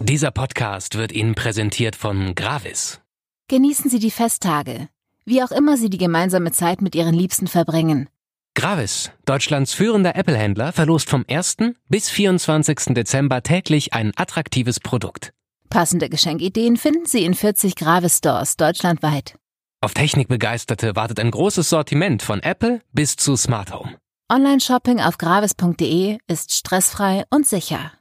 [0.00, 3.00] Dieser Podcast wird Ihnen präsentiert von Gravis.
[3.48, 4.88] Genießen Sie die Festtage,
[5.26, 8.08] wie auch immer Sie die gemeinsame Zeit mit Ihren Liebsten verbringen.
[8.54, 11.58] Gravis, Deutschlands führender Apple-Händler, verlost vom 1.
[11.88, 12.94] bis 24.
[12.94, 15.32] Dezember täglich ein attraktives Produkt.
[15.70, 19.36] Passende Geschenkideen finden Sie in 40 Gravis Stores deutschlandweit.
[19.80, 23.96] Auf Technikbegeisterte wartet ein großes Sortiment von Apple bis zu Smart Home.
[24.30, 27.92] Online-Shopping auf gravis.de ist stressfrei und sicher.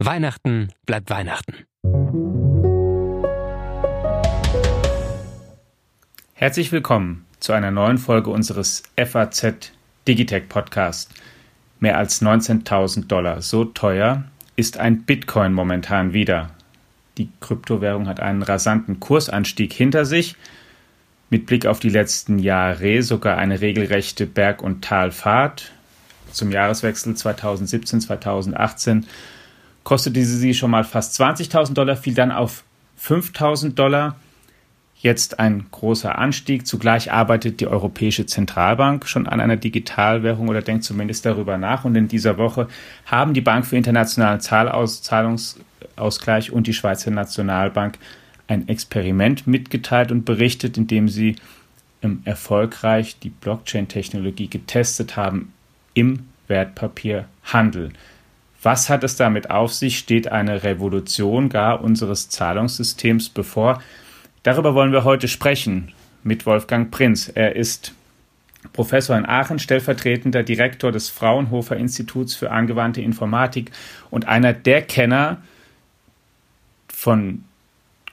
[0.00, 1.66] Weihnachten bleibt Weihnachten.
[6.34, 9.70] Herzlich willkommen zu einer neuen Folge unseres FAZ
[10.08, 11.14] Digitech Podcast.
[11.78, 13.40] Mehr als 19.000 Dollar.
[13.40, 14.24] So teuer
[14.56, 16.50] ist ein Bitcoin momentan wieder.
[17.18, 20.34] Die Kryptowährung hat einen rasanten Kursanstieg hinter sich.
[21.28, 25.72] Mit Blick auf die letzten Jahre sogar eine regelrechte Berg- und Talfahrt.
[26.30, 29.02] Zum Jahreswechsel 2017-2018
[29.82, 32.62] kostete sie schon mal fast 20.000 Dollar, fiel dann auf
[33.00, 34.16] 5.000 Dollar.
[34.98, 36.66] Jetzt ein großer Anstieg.
[36.66, 41.84] Zugleich arbeitet die Europäische Zentralbank schon an einer Digitalwährung oder denkt zumindest darüber nach.
[41.84, 42.68] Und in dieser Woche
[43.04, 47.98] haben die Bank für internationalen Zahlungsausgleich und die Schweizer Nationalbank
[48.48, 51.36] ein Experiment mitgeteilt und berichtet, in dem sie
[52.24, 55.52] erfolgreich die Blockchain-Technologie getestet haben
[55.94, 57.90] im Wertpapierhandel.
[58.62, 59.98] Was hat es damit auf sich?
[59.98, 63.82] Steht eine Revolution gar unseres Zahlungssystems bevor?
[64.42, 65.92] Darüber wollen wir heute sprechen
[66.22, 67.30] mit Wolfgang Prinz.
[67.34, 67.94] Er ist
[68.72, 73.70] Professor in Aachen, stellvertretender Direktor des Fraunhofer Instituts für angewandte Informatik
[74.10, 75.42] und einer der Kenner
[76.88, 77.44] von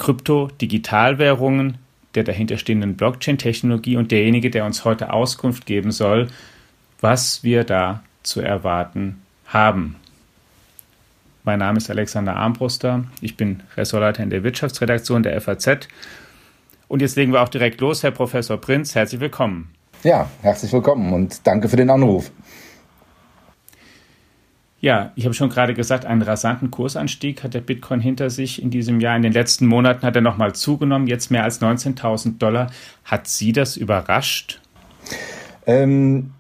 [0.04, 1.78] Krypto, Digitalwährungen,
[2.14, 6.28] der dahinterstehenden Blockchain-Technologie und derjenige, der uns heute Auskunft geben soll,
[7.00, 9.96] was wir da zu erwarten haben.
[11.46, 13.06] Mein Name ist Alexander Armbruster.
[13.22, 15.88] Ich bin Ressortleiter in der Wirtschaftsredaktion der FAZ.
[16.90, 18.04] Und jetzt legen wir auch direkt los.
[18.04, 19.74] Herr Professor Prinz, herzlich willkommen.
[20.04, 22.30] Ja, herzlich willkommen und danke für den Anruf.
[24.84, 28.70] Ja, ich habe schon gerade gesagt, einen rasanten Kursanstieg hat der Bitcoin hinter sich in
[28.70, 29.16] diesem Jahr.
[29.16, 32.68] In den letzten Monaten hat er nochmal zugenommen, jetzt mehr als 19.000 Dollar.
[33.06, 34.60] Hat Sie das überrascht?
[35.66, 36.32] Ähm,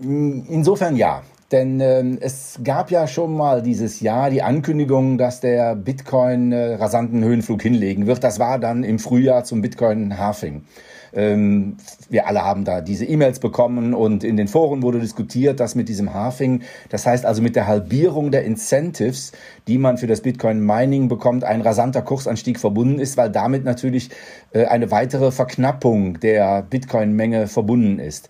[0.00, 1.22] insofern ja.
[1.52, 6.74] Denn ähm, es gab ja schon mal dieses Jahr die Ankündigung, dass der Bitcoin äh,
[6.74, 8.24] rasanten Höhenflug hinlegen wird.
[8.24, 10.64] Das war dann im Frühjahr zum Bitcoin-Halving.
[11.14, 11.76] Ähm,
[12.08, 15.88] wir alle haben da diese E-Mails bekommen und in den Foren wurde diskutiert, dass mit
[15.88, 19.32] diesem Halving, das heißt also mit der Halbierung der Incentives,
[19.68, 24.10] die man für das Bitcoin-Mining bekommt, ein rasanter Kursanstieg verbunden ist, weil damit natürlich
[24.52, 28.28] äh, eine weitere Verknappung der Bitcoin-Menge verbunden ist.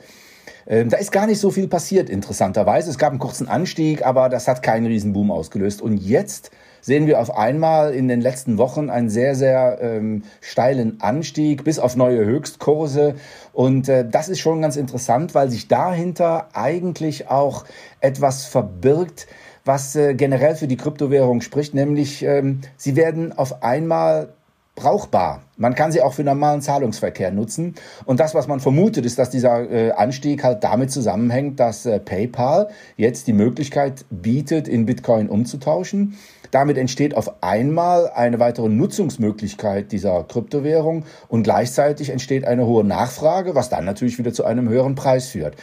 [0.67, 2.91] Ähm, da ist gar nicht so viel passiert, interessanterweise.
[2.91, 5.83] Es gab einen kurzen Anstieg, aber das hat keinen Riesenboom ausgelöst.
[5.83, 6.51] Und jetzt
[6.85, 11.79] sehen wir auf einmal in den letzten Wochen einen sehr, sehr ähm, steilen Anstieg bis
[11.79, 13.15] auf neue Höchstkurse.
[13.55, 17.65] Und äh, das ist schon ganz interessant, weil sich dahinter eigentlich auch
[18.01, 19.27] etwas verbirgt,
[19.65, 24.35] was äh, generell für die Kryptowährung spricht, nämlich ähm, sie werden auf einmal
[24.75, 25.43] brauchbar.
[25.57, 27.75] Man kann sie auch für normalen Zahlungsverkehr nutzen.
[28.07, 32.01] Und das, was man vermutet, ist, dass dieser äh, Anstieg halt damit zusammenhängt, dass äh,
[32.01, 36.19] PayPal jetzt die Möglichkeit bietet, in Bitcoin umzutauschen.
[36.51, 43.55] Damit entsteht auf einmal eine weitere Nutzungsmöglichkeit dieser Kryptowährung und gleichzeitig entsteht eine hohe Nachfrage,
[43.55, 45.57] was dann natürlich wieder zu einem höheren Preis führt.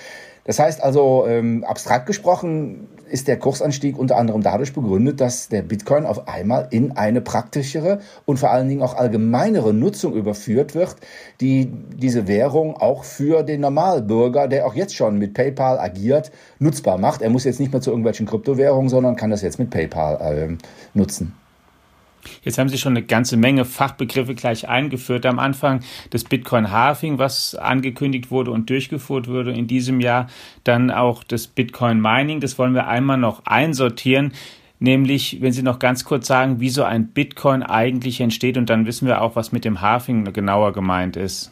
[0.44, 5.62] Das heißt also, ähm, abstrakt gesprochen ist der Kursanstieg unter anderem dadurch begründet, dass der
[5.62, 10.96] Bitcoin auf einmal in eine praktischere und vor allen Dingen auch allgemeinere Nutzung überführt wird,
[11.42, 16.98] die diese Währung auch für den Normalbürger, der auch jetzt schon mit PayPal agiert, nutzbar
[16.98, 17.22] macht.
[17.22, 20.58] Er muss jetzt nicht mehr zu irgendwelchen Kryptowährungen, sondern kann das jetzt mit PayPal äh,
[20.94, 21.41] nutzen.
[22.44, 25.26] Jetzt haben Sie schon eine ganze Menge Fachbegriffe gleich eingeführt.
[25.26, 30.28] Am Anfang das Bitcoin Halving, was angekündigt wurde und durchgeführt wurde in diesem Jahr.
[30.64, 32.40] Dann auch das Bitcoin Mining.
[32.40, 34.34] Das wollen wir einmal noch einsortieren.
[34.80, 38.88] Nämlich, wenn Sie noch ganz kurz sagen, wie so ein Bitcoin eigentlich entsteht und dann
[38.88, 41.52] wissen wir auch, was mit dem Halving genauer gemeint ist.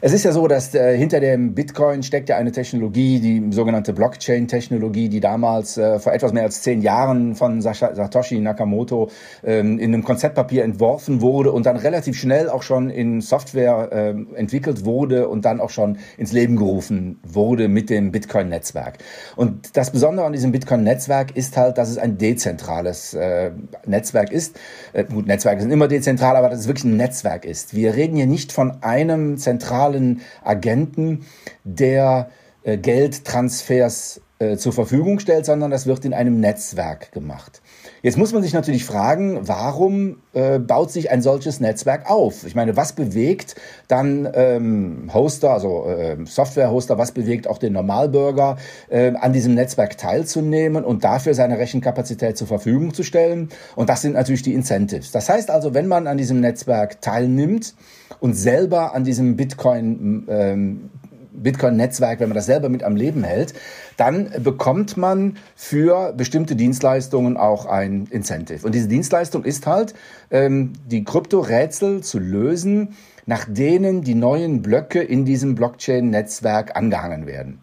[0.00, 3.92] Es ist ja so, dass äh, hinter dem Bitcoin steckt ja eine Technologie, die sogenannte
[3.92, 9.10] Blockchain-Technologie, die damals äh, vor etwas mehr als zehn Jahren von Satoshi Nakamoto
[9.42, 14.38] ähm, in einem Konzeptpapier entworfen wurde und dann relativ schnell auch schon in Software äh,
[14.38, 18.98] entwickelt wurde und dann auch schon ins Leben gerufen wurde mit dem Bitcoin-Netzwerk.
[19.36, 23.50] Und das Besondere an diesem Bitcoin-Netzwerk ist halt, dass es ein dezentrales äh,
[23.86, 24.58] Netzwerk ist.
[24.92, 27.74] Äh, gut, Netzwerke sind immer dezentral, aber dass es wirklich ein Netzwerk ist.
[27.74, 31.24] Wir reden hier nicht von einem zentralen zentralen Agenten,
[31.64, 32.28] der
[32.62, 37.62] äh, Geldtransfers äh, zur Verfügung stellt, sondern das wird in einem Netzwerk gemacht.
[38.04, 42.44] Jetzt muss man sich natürlich fragen, warum äh, baut sich ein solches Netzwerk auf?
[42.44, 43.54] Ich meine, was bewegt
[43.88, 48.58] dann ähm, Hoster, also äh, Software-Hoster, was bewegt auch den Normalbürger,
[48.90, 53.48] äh, an diesem Netzwerk teilzunehmen und dafür seine Rechenkapazität zur Verfügung zu stellen?
[53.74, 55.10] Und das sind natürlich die Incentives.
[55.10, 57.74] Das heißt also, wenn man an diesem Netzwerk teilnimmt
[58.20, 60.90] und selber an diesem Bitcoin ähm,
[61.34, 63.54] Bitcoin-Netzwerk, wenn man das selber mit am Leben hält,
[63.96, 68.64] dann bekommt man für bestimmte Dienstleistungen auch ein Incentive.
[68.64, 69.94] Und diese Dienstleistung ist halt,
[70.30, 72.96] ähm, die Kryptorätsel zu lösen,
[73.26, 77.60] nach denen die neuen Blöcke in diesem Blockchain-Netzwerk angehangen werden.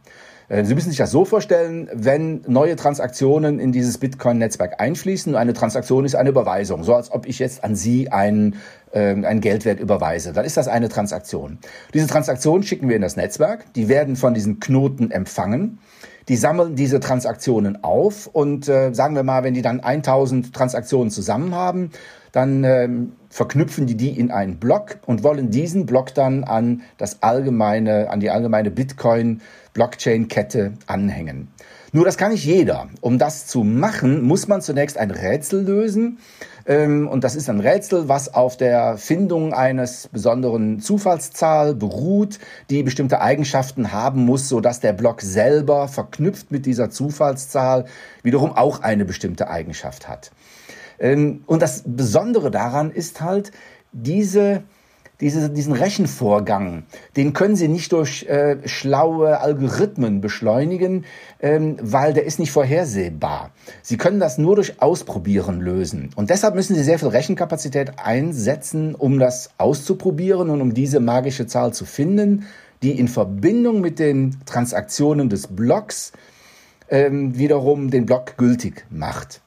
[0.52, 5.54] Äh, Sie müssen sich das so vorstellen, wenn neue Transaktionen in dieses Bitcoin-Netzwerk einfließen, eine
[5.54, 8.56] Transaktion ist eine Überweisung, so als ob ich jetzt an Sie ein,
[8.92, 11.60] äh, ein Geldwert überweise, dann ist das eine Transaktion.
[11.94, 15.80] Diese Transaktion schicken wir in das Netzwerk, die werden von diesen Knoten empfangen,
[16.28, 21.10] die sammeln diese Transaktionen auf und äh, sagen wir mal, wenn die dann 1000 Transaktionen
[21.10, 21.92] zusammen haben,
[22.32, 27.24] dann ähm, verknüpfen die die in einen Block und wollen diesen Block dann an das
[27.24, 29.42] allgemeine, an die allgemeine Bitcoin
[29.74, 31.50] Blockchain-Kette anhängen.
[31.94, 32.88] Nur das kann nicht jeder.
[33.02, 36.20] Um das zu machen, muss man zunächst ein Rätsel lösen.
[36.66, 42.40] Ähm, und das ist ein Rätsel, was auf der Findung eines besonderen Zufallszahl beruht,
[42.70, 47.86] die bestimmte Eigenschaften haben muss, sodass der Block selber verknüpft mit dieser Zufallszahl
[48.24, 50.32] wiederum auch eine bestimmte Eigenschaft hat.
[51.00, 53.52] Ähm, und das Besondere daran ist halt,
[53.92, 54.64] diese
[55.22, 56.84] diese, diesen Rechenvorgang,
[57.16, 61.06] den können Sie nicht durch äh, schlaue Algorithmen beschleunigen,
[61.40, 63.52] ähm, weil der ist nicht vorhersehbar.
[63.84, 66.10] Sie können das nur durch Ausprobieren lösen.
[66.16, 71.46] Und deshalb müssen Sie sehr viel Rechenkapazität einsetzen, um das auszuprobieren und um diese magische
[71.46, 72.48] Zahl zu finden,
[72.82, 76.14] die in Verbindung mit den Transaktionen des Blocks
[76.90, 79.42] ähm, wiederum den Block gültig macht.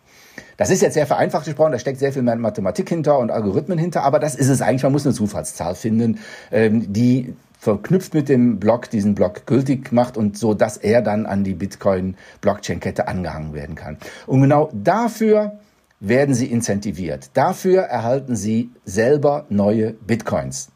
[0.56, 3.79] Das ist jetzt sehr vereinfacht gesprochen, da steckt sehr viel mehr Mathematik hinter und Algorithmen
[3.79, 4.83] hinter, aber das ist es eigentlich.
[4.83, 6.19] Man muss eine Zufallszahl finden,
[6.53, 11.25] ähm, die verknüpft mit dem Block diesen Block gültig macht und so, dass er dann
[11.25, 13.97] an die Bitcoin-Blockchain-Kette angehangen werden kann.
[14.27, 15.59] Und genau dafür
[15.99, 17.31] werden sie incentiviert.
[17.33, 20.69] Dafür erhalten sie selber neue Bitcoins.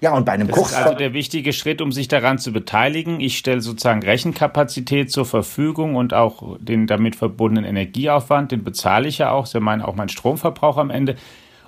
[0.00, 0.70] Ja, und bei einem das Kurs.
[0.70, 3.20] Das ist also der wichtige Schritt, um sich daran zu beteiligen.
[3.20, 9.18] Ich stelle sozusagen Rechenkapazität zur Verfügung und auch den damit verbundenen Energieaufwand, den bezahle ich
[9.18, 11.16] ja auch, ist ja mein, auch mein Stromverbrauch am Ende.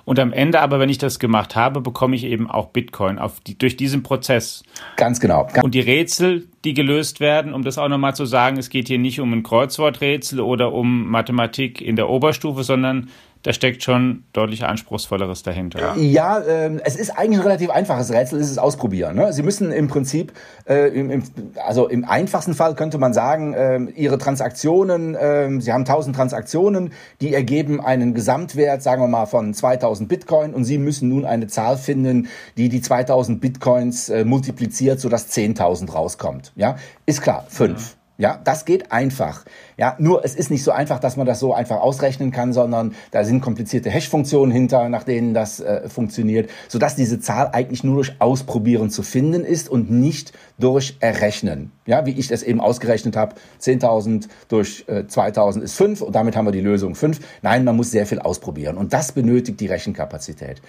[0.09, 3.41] Und am Ende aber, wenn ich das gemacht habe, bekomme ich eben auch Bitcoin auf
[3.41, 4.63] die, durch diesen Prozess.
[4.95, 5.47] Ganz genau.
[5.61, 8.97] Und die Rätsel, die gelöst werden, um das auch nochmal zu sagen, es geht hier
[8.97, 13.09] nicht um ein Kreuzworträtsel oder um Mathematik in der Oberstufe, sondern
[13.43, 15.95] da steckt schon deutlich anspruchsvolleres dahinter.
[15.95, 19.15] Ja, äh, es ist eigentlich ein relativ einfaches Rätsel, es ist Ausprobieren.
[19.15, 19.31] Ne?
[19.31, 20.33] Sie müssen im Prinzip,
[20.67, 21.23] äh, im, im,
[21.65, 26.91] also im einfachsten Fall könnte man sagen, äh, Ihre Transaktionen, äh, Sie haben 1000 Transaktionen,
[27.21, 31.47] die ergeben einen Gesamtwert, sagen wir mal, von 2000 Bitcoin und Sie müssen nun eine
[31.47, 32.27] Zahl finden,
[32.57, 36.51] die die 2000 Bitcoins äh, multipliziert, sodass 10.000 rauskommt.
[36.57, 36.75] Ja,
[37.05, 37.95] ist klar, fünf.
[38.19, 38.39] Ja.
[38.43, 39.45] Das geht einfach.
[39.77, 42.93] Ja, nur es ist nicht so einfach, dass man das so einfach ausrechnen kann, sondern
[43.11, 47.95] da sind komplizierte Hash-Funktionen hinter, nach denen das äh, funktioniert, sodass diese Zahl eigentlich nur
[47.95, 51.71] durch Ausprobieren zu finden ist und nicht durch Errechnen.
[51.85, 56.35] Ja, wie ich das eben ausgerechnet habe, 10.000 durch äh, 2.000 ist 5 und damit
[56.35, 57.19] haben wir die Lösung 5.
[57.41, 60.61] Nein, man muss sehr viel ausprobieren und das benötigt die Rechenkapazität.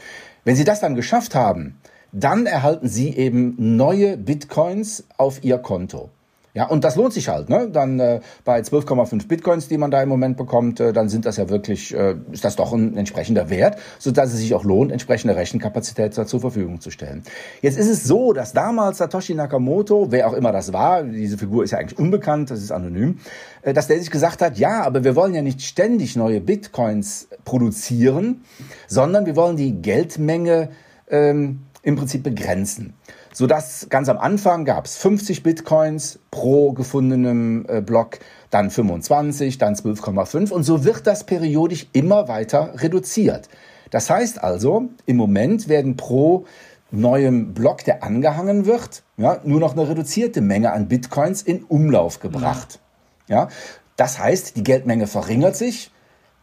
[0.45, 1.81] Wenn Sie das dann geschafft haben,
[2.13, 6.11] dann erhalten Sie eben neue Bitcoins auf Ihr Konto.
[6.53, 7.49] Ja, und das lohnt sich halt.
[7.49, 7.69] Ne?
[7.71, 11.37] Dann äh, bei 12,5 Bitcoins, die man da im Moment bekommt, äh, dann sind das
[11.37, 15.37] ja wirklich, äh, ist das doch ein entsprechender Wert, sodass es sich auch lohnt, entsprechende
[15.37, 17.23] Rechenkapazität zur Verfügung zu stellen.
[17.63, 21.63] Jetzt ist es so, dass damals Satoshi Nakamoto, wer auch immer das war, diese Figur
[21.63, 23.19] ist ja eigentlich unbekannt, das ist anonym,
[23.63, 27.29] äh, dass der sich gesagt hat, ja, aber wir wollen ja nicht ständig neue Bitcoins
[27.45, 28.43] produzieren,
[28.89, 30.71] sondern wir wollen die Geldmenge
[31.09, 32.95] ähm, im Prinzip begrenzen
[33.33, 38.19] sodass ganz am Anfang gab es 50 Bitcoins pro gefundenem äh, Block,
[38.51, 43.49] dann 25, dann 12,5 und so wird das periodisch immer weiter reduziert.
[43.91, 46.47] Das heißt also, im Moment werden pro
[46.91, 52.21] neuem Block, der angehangen wird, ja, nur noch eine reduzierte Menge an Bitcoins in Umlauf
[52.21, 52.81] gebracht.
[53.29, 53.49] Ja,
[53.97, 55.93] das heißt, die Geldmenge verringert sich.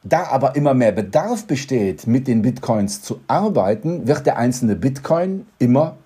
[0.04, 5.48] Da aber immer mehr Bedarf besteht, mit den Bitcoins zu arbeiten, wird der einzelne Bitcoin
[5.60, 5.98] immer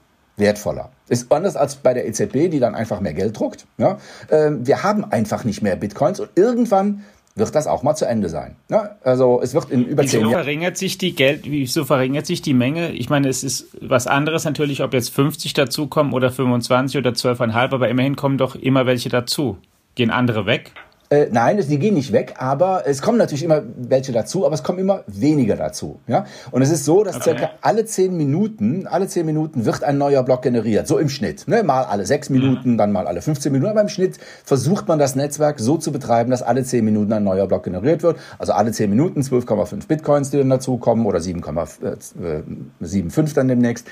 [0.42, 0.90] wertvoller.
[1.08, 3.66] Ist anders als bei der EZB, die dann einfach mehr Geld druckt.
[3.78, 3.98] Ja?
[4.30, 7.04] Ähm, wir haben einfach nicht mehr Bitcoins und irgendwann
[7.36, 8.56] wird das auch mal zu Ende sein.
[8.70, 10.34] Ja, also es wird in über zehn Jahren.
[10.34, 12.92] verringert sich die Geld, wieso verringert sich die Menge?
[12.92, 17.56] Ich meine, es ist was anderes natürlich, ob jetzt 50 dazukommen oder 25 oder 12,5,
[17.56, 19.58] aber immerhin kommen doch immer welche dazu.
[19.96, 20.72] Gehen andere weg?
[21.12, 24.63] Äh, nein, die gehen nicht weg, aber es kommen natürlich immer welche dazu, aber es
[24.63, 26.00] kommen immer weniger dazu.
[26.08, 26.25] Ja?
[26.51, 27.32] Und es ist so, dass okay.
[27.32, 31.50] circa alle zehn Minuten, alle zehn Minuten wird ein neuer Block generiert, so im Schnitt.
[31.50, 31.63] Ne?
[31.63, 32.77] Mal alle sechs Minuten, mhm.
[32.77, 36.32] dann mal alle 15 Minuten, aber im Schnitt versucht man das Netzwerk so zu betreiben,
[36.32, 38.18] dass alle zehn Minuten ein neuer Block generiert wird.
[38.39, 43.86] Also alle zehn Minuten 12,5 Bitcoins, die dann dazukommen oder 7,75 dann demnächst.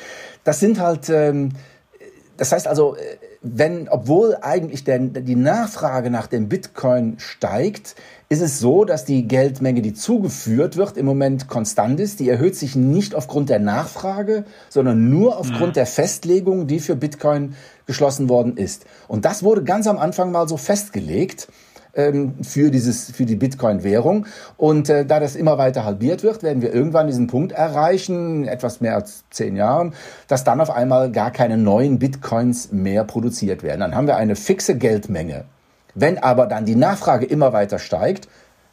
[0.45, 1.49] Das sind halt, ähm,
[2.39, 2.99] das heißt also, äh,
[3.41, 7.95] wenn, obwohl eigentlich der, die Nachfrage nach dem Bitcoin steigt,
[8.29, 12.19] ist es so, dass die Geldmenge, die zugeführt wird, im Moment konstant ist.
[12.21, 15.73] Die erhöht sich nicht aufgrund der Nachfrage, sondern nur aufgrund mhm.
[15.73, 17.55] der Festlegung, die für Bitcoin
[17.87, 18.85] geschlossen worden ist.
[19.09, 21.49] Und das wurde ganz am Anfang mal so festgelegt
[21.93, 24.25] ähm, für, dieses, für die Bitcoin-Währung.
[24.57, 28.81] Und äh, da das immer weiter halbiert wird, werden wir irgendwann diesen Punkt erreichen, etwas
[28.81, 29.93] mehr als zehn Jahren,
[30.27, 33.81] dass dann auf einmal gar keine neuen Bitcoins mehr produziert werden.
[33.81, 35.45] Dann haben wir eine fixe Geldmenge.
[35.95, 38.27] Wenn aber dann die Nachfrage immer weiter steigt,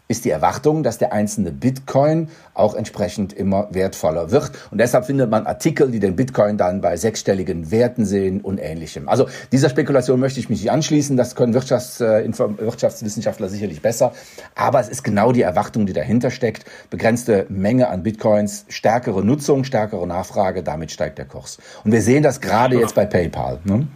[0.09, 4.53] ist die Erwartung, dass der einzelne Bitcoin auch entsprechend immer wertvoller wird.
[4.71, 9.09] Und deshalb findet man Artikel, die den Bitcoin dann bei sechsstelligen Werten sehen und ähnlichem.
[9.09, 11.17] Also dieser Spekulation möchte ich mich nicht anschließen.
[11.17, 14.13] Das können Wirtschafts-, äh, Wirtschaftswissenschaftler sicherlich besser.
[14.55, 16.65] Aber es ist genau die Erwartung, die dahinter steckt.
[16.89, 21.59] Begrenzte Menge an Bitcoins, stärkere Nutzung, stärkere Nachfrage, damit steigt der Kurs.
[21.85, 23.59] Und wir sehen das gerade jetzt bei PayPal.
[23.65, 23.89] Ne?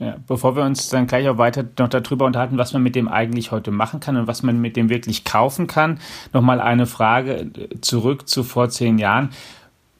[0.00, 3.06] Ja, bevor wir uns dann gleich auch weiter noch darüber unterhalten, was man mit dem
[3.06, 6.00] eigentlich heute machen kann und was man mit dem wirklich kaufen kann,
[6.32, 9.28] nochmal eine Frage äh, zurück zu vor zehn Jahren.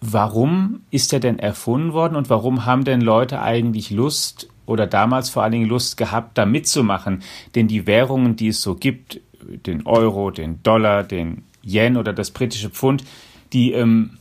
[0.01, 5.29] Warum ist er denn erfunden worden und warum haben denn Leute eigentlich Lust oder damals
[5.29, 7.23] vor allen Dingen Lust gehabt, da mitzumachen?
[7.55, 12.31] Denn die Währungen, die es so gibt, den Euro, den Dollar, den Yen oder das
[12.31, 13.05] britische Pfund,
[13.53, 14.17] die ähm,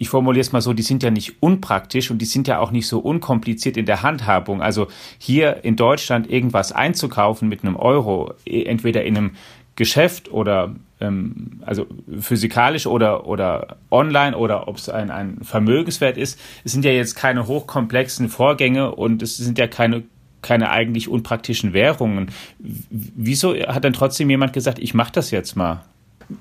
[0.00, 2.70] ich formuliere es mal so, die sind ja nicht unpraktisch und die sind ja auch
[2.70, 4.62] nicht so unkompliziert in der Handhabung.
[4.62, 4.88] Also
[5.18, 9.30] hier in Deutschland irgendwas einzukaufen mit einem Euro, e, entweder in einem
[9.76, 11.86] Geschäft oder ähm, also
[12.18, 17.14] physikalisch oder, oder online oder ob es ein, ein Vermögenswert ist, es sind ja jetzt
[17.14, 20.04] keine hochkomplexen Vorgänge und es sind ja keine
[20.40, 22.30] keine eigentlich unpraktischen Währungen.
[22.58, 25.84] Wieso hat dann trotzdem jemand gesagt, ich mache das jetzt mal?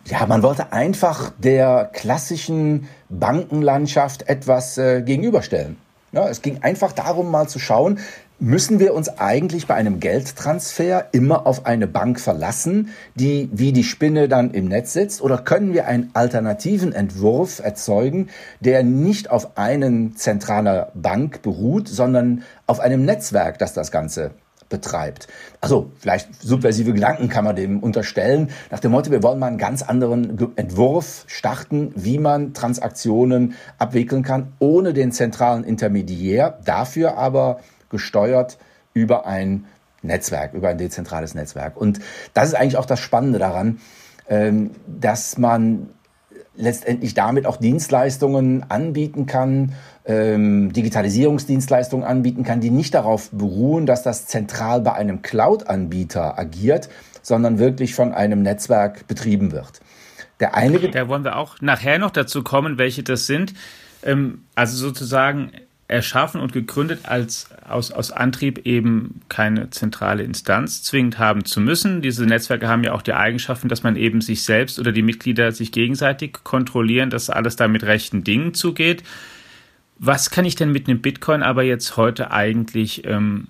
[0.06, 5.78] Ja, man wollte einfach der klassischen Bankenlandschaft etwas äh, gegenüberstellen.
[6.12, 8.00] Ja, es ging einfach darum, mal zu schauen,
[8.40, 13.84] müssen wir uns eigentlich bei einem Geldtransfer immer auf eine Bank verlassen, die wie die
[13.84, 15.22] Spinne dann im Netz sitzt?
[15.22, 18.30] Oder können wir einen alternativen Entwurf erzeugen,
[18.60, 24.32] der nicht auf einen zentraler Bank beruht, sondern auf einem Netzwerk, das das Ganze
[24.70, 25.28] betreibt.
[25.62, 28.50] Also vielleicht subversive Gedanken kann man dem unterstellen.
[28.72, 34.24] Nach dem Motto, wir wollen mal einen ganz anderen Entwurf starten, wie man Transaktionen abwickeln
[34.24, 37.60] kann, ohne den zentralen Intermediär, dafür aber
[37.90, 38.58] gesteuert
[38.94, 39.66] über ein
[40.02, 41.76] Netzwerk, über ein dezentrales Netzwerk.
[41.76, 42.00] Und
[42.34, 43.80] das ist eigentlich auch das Spannende daran,
[44.30, 45.90] ähm, dass man
[46.60, 49.74] letztendlich damit auch Dienstleistungen anbieten kann,
[50.06, 56.90] ähm, Digitalisierungsdienstleistungen anbieten kann, die nicht darauf beruhen, dass das zentral bei einem Cloud-Anbieter agiert,
[57.22, 59.80] sondern wirklich von einem Netzwerk betrieben wird.
[60.40, 63.54] Der eine da wollen wir auch nachher noch dazu kommen, welche das sind.
[64.04, 65.52] Ähm, also sozusagen
[65.90, 72.04] erschaffen und gegründet als aus, aus Antrieb eben keine zentrale Instanz zwingend haben zu müssen.
[72.04, 75.52] Diese Netzwerke haben ja auch die Eigenschaften, dass man eben sich selbst oder die Mitglieder
[75.52, 79.04] sich gegenseitig kontrollieren, dass alles da mit rechten Dingen zugeht.
[79.98, 83.48] Was kann ich denn mit einem Bitcoin aber jetzt heute eigentlich ähm,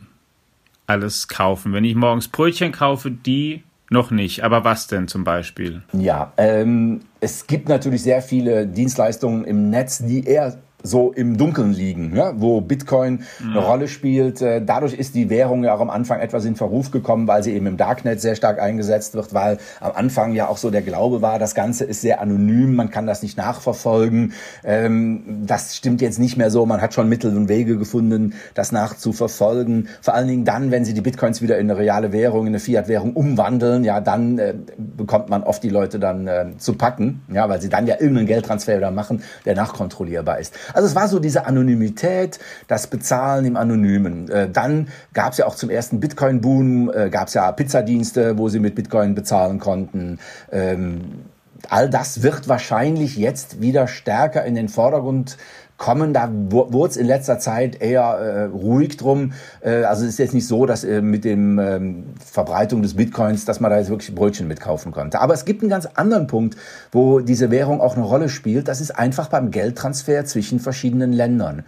[0.88, 1.74] alles kaufen?
[1.74, 5.82] Wenn ich morgens Brötchen kaufe, die noch nicht, aber was denn zum Beispiel?
[5.92, 11.74] Ja, ähm, es gibt natürlich sehr viele Dienstleistungen im Netz, die eher so im Dunkeln
[11.74, 13.52] liegen, ja, wo Bitcoin mhm.
[13.52, 14.42] eine Rolle spielt.
[14.42, 17.54] Äh, dadurch ist die Währung ja auch am Anfang etwas in Verruf gekommen, weil sie
[17.54, 21.22] eben im Darknet sehr stark eingesetzt wird, weil am Anfang ja auch so der Glaube
[21.22, 24.34] war, das Ganze ist sehr anonym, man kann das nicht nachverfolgen.
[24.64, 26.66] Ähm, das stimmt jetzt nicht mehr so.
[26.66, 29.90] Man hat schon Mittel und Wege gefunden, das nachzuverfolgen.
[30.02, 32.60] Vor allen Dingen dann, wenn sie die Bitcoins wieder in eine reale Währung, in eine
[32.60, 37.50] Fiat-Währung umwandeln, ja, dann äh, bekommt man oft die Leute dann äh, zu packen, ja,
[37.50, 40.54] weil sie dann ja irgendeinen Geldtransfer wieder machen, der nachkontrollierbar ist.
[40.74, 44.30] Also es war so diese Anonymität, das Bezahlen im Anonymen.
[44.30, 48.50] Äh, dann gab es ja auch zum ersten Bitcoin-Boom, äh, gab es ja Pizzadienste, wo
[48.50, 50.20] sie mit Bitcoin bezahlen konnten.
[50.52, 51.26] Ähm,
[51.70, 55.38] all das wird wahrscheinlich jetzt wieder stärker in den Vordergrund
[55.80, 56.14] kommen.
[56.14, 59.34] Da wurde es in letzter Zeit eher äh, ruhig drum.
[59.62, 63.46] Äh, also es ist jetzt nicht so, dass äh, mit dem ähm, Verbreitung des Bitcoins,
[63.46, 65.20] dass man da jetzt wirklich Brötchen mitkaufen konnte.
[65.20, 66.56] Aber es gibt einen ganz anderen Punkt,
[66.92, 68.68] wo diese Währung auch eine Rolle spielt.
[68.68, 71.64] Das ist einfach beim Geldtransfer zwischen verschiedenen Ländern.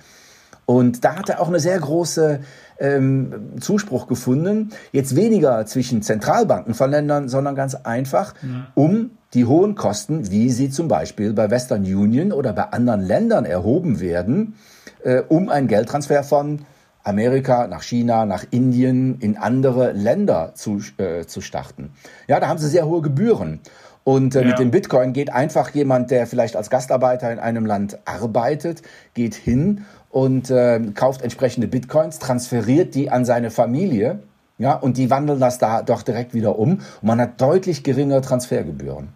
[0.65, 2.39] Und da hat er auch eine sehr große
[2.79, 4.69] ähm, Zuspruch gefunden.
[4.91, 8.67] Jetzt weniger zwischen Zentralbanken von Ländern, sondern ganz einfach, ja.
[8.75, 13.45] um die hohen Kosten, wie sie zum Beispiel bei Western Union oder bei anderen Ländern
[13.45, 14.55] erhoben werden,
[15.03, 16.65] äh, um einen Geldtransfer von
[17.03, 21.91] Amerika nach China, nach Indien, in andere Länder zu, äh, zu starten.
[22.27, 23.59] Ja, da haben sie sehr hohe Gebühren.
[24.03, 24.47] Und äh, ja.
[24.47, 28.81] mit dem Bitcoin geht einfach jemand, der vielleicht als Gastarbeiter in einem Land arbeitet,
[29.13, 34.19] geht hin und äh, kauft entsprechende Bitcoins, transferiert die an seine Familie,
[34.57, 36.73] ja, und die wandeln das da doch direkt wieder um.
[36.73, 39.09] Und man hat deutlich geringere Transfergebühren.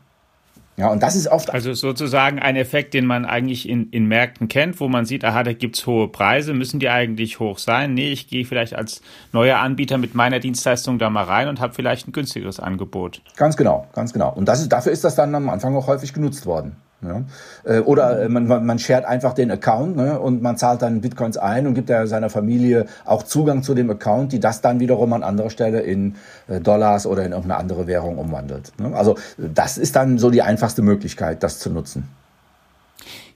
[0.78, 1.54] Ja, und das ist oft.
[1.54, 5.44] Also sozusagen ein Effekt, den man eigentlich in, in Märkten kennt, wo man sieht, aha,
[5.44, 7.94] da gibt's hohe Preise, müssen die eigentlich hoch sein?
[7.94, 11.74] Nee, ich gehe vielleicht als neuer Anbieter mit meiner Dienstleistung da mal rein und habe
[11.74, 13.22] vielleicht ein günstigeres Angebot.
[13.38, 14.34] Ganz genau, ganz genau.
[14.34, 16.76] Und das ist, dafür ist das dann am Anfang auch häufig genutzt worden.
[17.02, 17.24] Ja.
[17.64, 21.38] Äh, oder äh, man, man shared einfach den Account ne, und man zahlt dann Bitcoins
[21.38, 25.14] ein und gibt ja seiner Familie auch Zugang zu dem Account, die das dann wiederum
[25.14, 26.16] an anderer Stelle in
[26.48, 28.72] äh, Dollars oder in irgendeine andere Währung umwandelt.
[28.80, 28.96] Ne.
[28.96, 32.10] Also das ist dann so die einfachste Möglichkeit, das zu nutzen.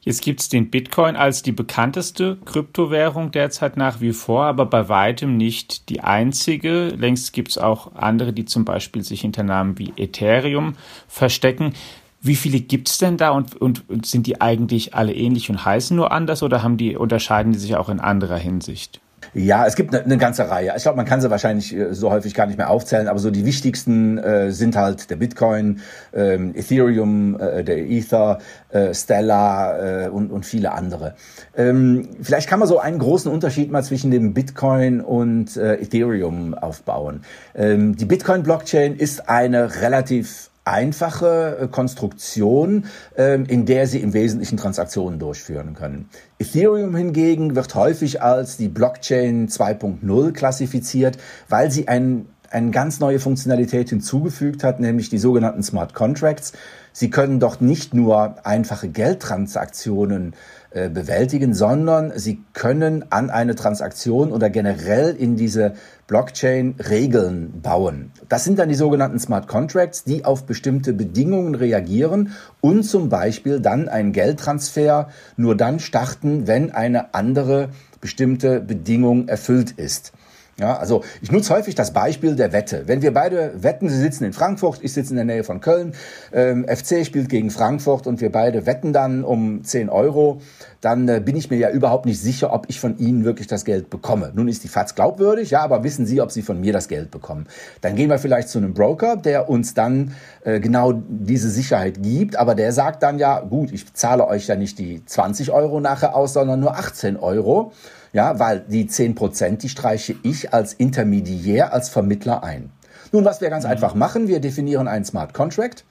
[0.01, 4.87] Jetzt gibt es den Bitcoin als die bekannteste Kryptowährung derzeit nach wie vor, aber bei
[4.87, 6.87] weitem nicht die einzige.
[6.87, 10.75] Längst gibt es auch andere, die zum Beispiel sich hinter Namen wie Ethereum
[11.09, 11.73] verstecken.
[12.21, 15.63] Wie viele gibt es denn da und, und, und, sind die eigentlich alle ähnlich und
[15.63, 18.99] heißen nur anders oder haben die, unterscheiden die sich auch in anderer Hinsicht?
[19.33, 20.73] Ja, es gibt eine, eine ganze Reihe.
[20.75, 23.29] Ich glaube, man kann sie wahrscheinlich äh, so häufig gar nicht mehr aufzählen, aber so
[23.31, 25.81] die wichtigsten äh, sind halt der Bitcoin,
[26.13, 31.15] ähm, Ethereum, äh, der Ether, äh, Stellar äh, und, und viele andere.
[31.55, 36.53] Ähm, vielleicht kann man so einen großen Unterschied mal zwischen dem Bitcoin und äh, Ethereum
[36.53, 37.21] aufbauen.
[37.55, 42.85] Ähm, die Bitcoin-Blockchain ist eine relativ einfache äh, Konstruktion,
[43.17, 46.09] ähm, in der Sie im Wesentlichen Transaktionen durchführen können.
[46.37, 51.17] Ethereum hingegen wird häufig als die Blockchain 2.0 klassifiziert,
[51.49, 56.53] weil sie ein eine ganz neue Funktionalität hinzugefügt hat, nämlich die sogenannten Smart Contracts.
[56.91, 60.33] Sie können dort nicht nur einfache Geldtransaktionen
[60.71, 65.73] äh, bewältigen, sondern sie können an eine Transaktion oder generell in diese
[66.05, 68.11] Blockchain Regeln bauen.
[68.29, 73.59] Das sind dann die sogenannten Smart Contracts, die auf bestimmte Bedingungen reagieren und zum Beispiel
[73.59, 80.13] dann einen Geldtransfer nur dann starten, wenn eine andere bestimmte Bedingung erfüllt ist.
[80.59, 82.83] Ja, also ich nutze häufig das Beispiel der Wette.
[82.85, 85.93] Wenn wir beide wetten, Sie sitzen in Frankfurt, ich sitze in der Nähe von Köln,
[86.33, 90.41] ähm, FC spielt gegen Frankfurt und wir beide wetten dann um 10 Euro,
[90.81, 93.63] dann äh, bin ich mir ja überhaupt nicht sicher, ob ich von Ihnen wirklich das
[93.63, 94.31] Geld bekomme.
[94.35, 97.09] Nun ist die FATS glaubwürdig, ja, aber wissen Sie, ob Sie von mir das Geld
[97.09, 97.47] bekommen?
[97.79, 102.35] Dann gehen wir vielleicht zu einem Broker, der uns dann äh, genau diese Sicherheit gibt,
[102.35, 106.15] aber der sagt dann ja, gut, ich zahle euch ja nicht die 20 Euro nachher
[106.15, 107.71] aus, sondern nur 18 Euro.
[108.11, 112.71] Ja, weil die 10 Prozent, die streiche ich als Intermediär, als Vermittler ein.
[113.11, 113.71] Nun, was wir ganz mhm.
[113.71, 115.83] einfach machen, wir definieren einen Smart Contract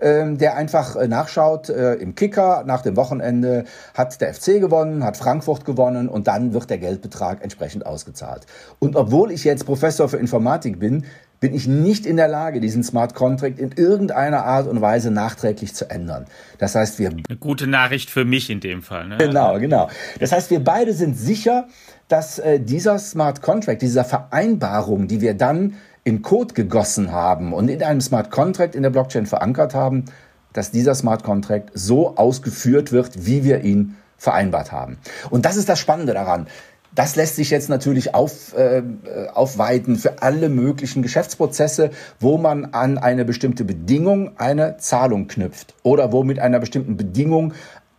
[0.00, 5.04] ähm, der einfach äh, nachschaut äh, im Kicker nach dem Wochenende hat der FC gewonnen,
[5.04, 8.46] hat Frankfurt gewonnen und dann wird der Geldbetrag entsprechend ausgezahlt.
[8.78, 11.04] Und obwohl ich jetzt Professor für Informatik bin,
[11.40, 15.74] bin ich nicht in der Lage, diesen Smart Contract in irgendeiner Art und Weise nachträglich
[15.74, 16.26] zu ändern.
[16.58, 19.06] Das heißt, wir eine gute Nachricht für mich in dem Fall.
[19.08, 19.18] Ne?
[19.18, 19.88] Genau, genau.
[20.18, 21.68] Das heißt, wir beide sind sicher,
[22.08, 27.68] dass äh, dieser Smart Contract, dieser Vereinbarung, die wir dann in Code gegossen haben und
[27.68, 30.06] in einem Smart Contract in der Blockchain verankert haben,
[30.52, 34.98] dass dieser Smart Contract so ausgeführt wird, wie wir ihn vereinbart haben.
[35.30, 36.46] Und das ist das Spannende daran.
[36.94, 38.82] Das lässt sich jetzt natürlich auf, äh,
[39.32, 46.12] aufweiten für alle möglichen Geschäftsprozesse, wo man an eine bestimmte Bedingung eine Zahlung knüpft oder
[46.12, 47.52] wo mit einer bestimmten Bedingung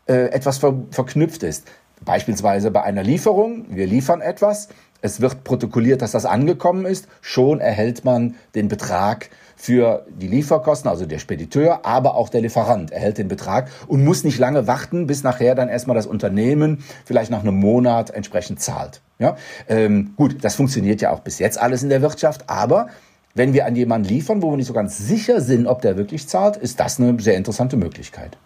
[0.07, 1.67] äh, etwas ver verknüpft ist.
[2.03, 3.65] Beispielsweise bei einer Lieferung.
[3.69, 4.69] Wir liefern etwas.
[5.01, 7.07] Es wird protokolliert, dass das angekommen ist.
[7.21, 12.91] Schon erhält man den Betrag für die Lieferkosten, also der Spediteur, aber auch der Lieferant
[12.91, 17.29] erhält den Betrag und muss nicht lange warten, bis nachher dann erstmal das Unternehmen vielleicht
[17.29, 19.01] nach einem Monat entsprechend zahlt.
[19.19, 19.35] Ja,
[19.67, 22.87] ähm, gut, das funktioniert ja auch bis jetzt alles in der Wirtschaft, aber
[23.35, 26.27] wenn wir an jemanden liefern, wo wir nicht so ganz sicher sind, ob der wirklich
[26.27, 28.37] zahlt, ist das eine sehr interessante Möglichkeit.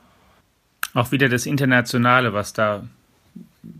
[0.96, 2.84] Auch wieder das Internationale, was da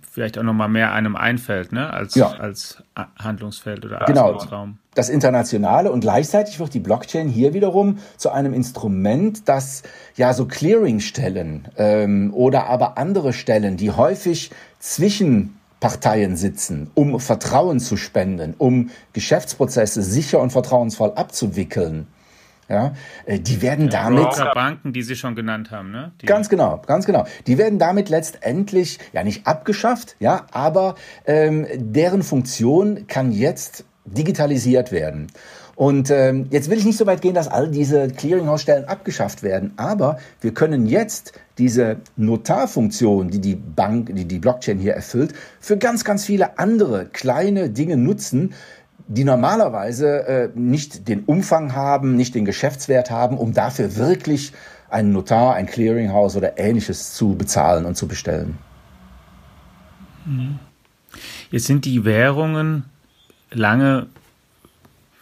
[0.10, 1.92] vielleicht auch noch mal mehr einem einfällt, ne?
[1.92, 2.32] als, ja.
[2.32, 4.32] als Handlungsfeld oder genau.
[4.32, 4.78] Raum.
[4.96, 9.84] das Internationale und gleichzeitig wird die Blockchain hier wiederum zu einem Instrument, das
[10.16, 17.82] ja so Clearingstellen ähm, oder aber andere Stellen, die häufig zwischen Parteien sitzen, um Vertrauen
[17.82, 22.08] zu spenden, um Geschäftsprozesse sicher und vertrauensvoll abzuwickeln.
[22.70, 22.94] Ja,
[23.26, 24.30] äh, die werden ja, damit.
[24.54, 26.12] Banken, die Sie schon genannt haben, ne?
[26.22, 27.26] Die ganz genau, ganz genau.
[27.48, 30.96] Die werden damit letztendlich ja nicht abgeschafft, ja, aber
[31.26, 35.28] ähm, deren Funktion kann jetzt digitalisiert werden.
[35.76, 39.74] Und ähm, jetzt will ich nicht so weit gehen, dass all diese Clearinghouse-Stellen abgeschafft werden,
[39.78, 45.78] aber wir können jetzt diese Notarfunktion, die die Bank, die die Blockchain hier erfüllt, für
[45.78, 48.54] ganz, ganz viele andere kleine Dinge nutzen,
[49.08, 54.54] die normalerweise äh, nicht den Umfang haben, nicht den Geschäftswert haben, um dafür wirklich
[54.90, 58.58] einen Notar, ein Clearinghouse oder ähnliches zu bezahlen und zu bestellen.
[61.52, 62.86] Jetzt sind die Währungen
[63.52, 64.08] lange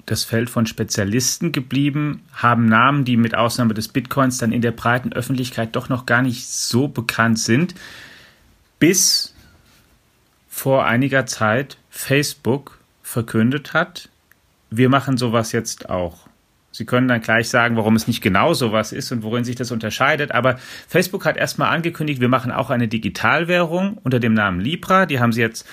[0.05, 4.71] das Feld von Spezialisten geblieben, haben Namen, die mit Ausnahme des Bitcoins dann in der
[4.71, 7.75] breiten Öffentlichkeit doch noch gar nicht so bekannt sind,
[8.79, 9.33] bis
[10.49, 12.80] vor einiger Zeit Facebook
[13.11, 14.09] verkündet hat,
[14.69, 16.27] wir machen sowas jetzt auch.
[16.71, 19.71] Sie können dann gleich sagen, warum es nicht genau sowas ist und worin sich das
[19.71, 20.31] unterscheidet.
[20.31, 25.05] Aber Facebook hat erstmal angekündigt, wir machen auch eine Digitalwährung unter dem Namen Libra.
[25.05, 25.67] Die haben sie jetzt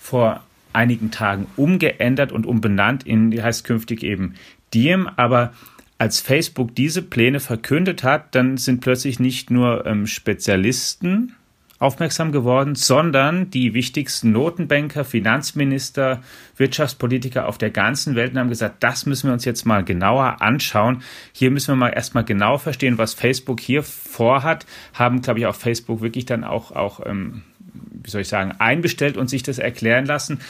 [0.00, 4.34] vor einigen Tagen umgeändert und umbenannt in, die heißt künftig eben
[4.72, 5.52] Diem, aber
[5.98, 11.34] als Facebook diese Pläne verkündet hat, dann sind plötzlich nicht nur ähm, Spezialisten
[11.78, 16.22] aufmerksam geworden, sondern die wichtigsten Notenbanker, Finanzminister,
[16.56, 21.02] Wirtschaftspolitiker auf der ganzen Welt haben gesagt, das müssen wir uns jetzt mal genauer anschauen.
[21.32, 24.66] Hier müssen wir mal erstmal genau verstehen, was Facebook hier vorhat.
[24.92, 29.16] Haben, glaube ich, auf Facebook wirklich dann auch, auch ähm, wie soll ich sagen, einbestellt
[29.16, 30.40] und sich das erklären lassen.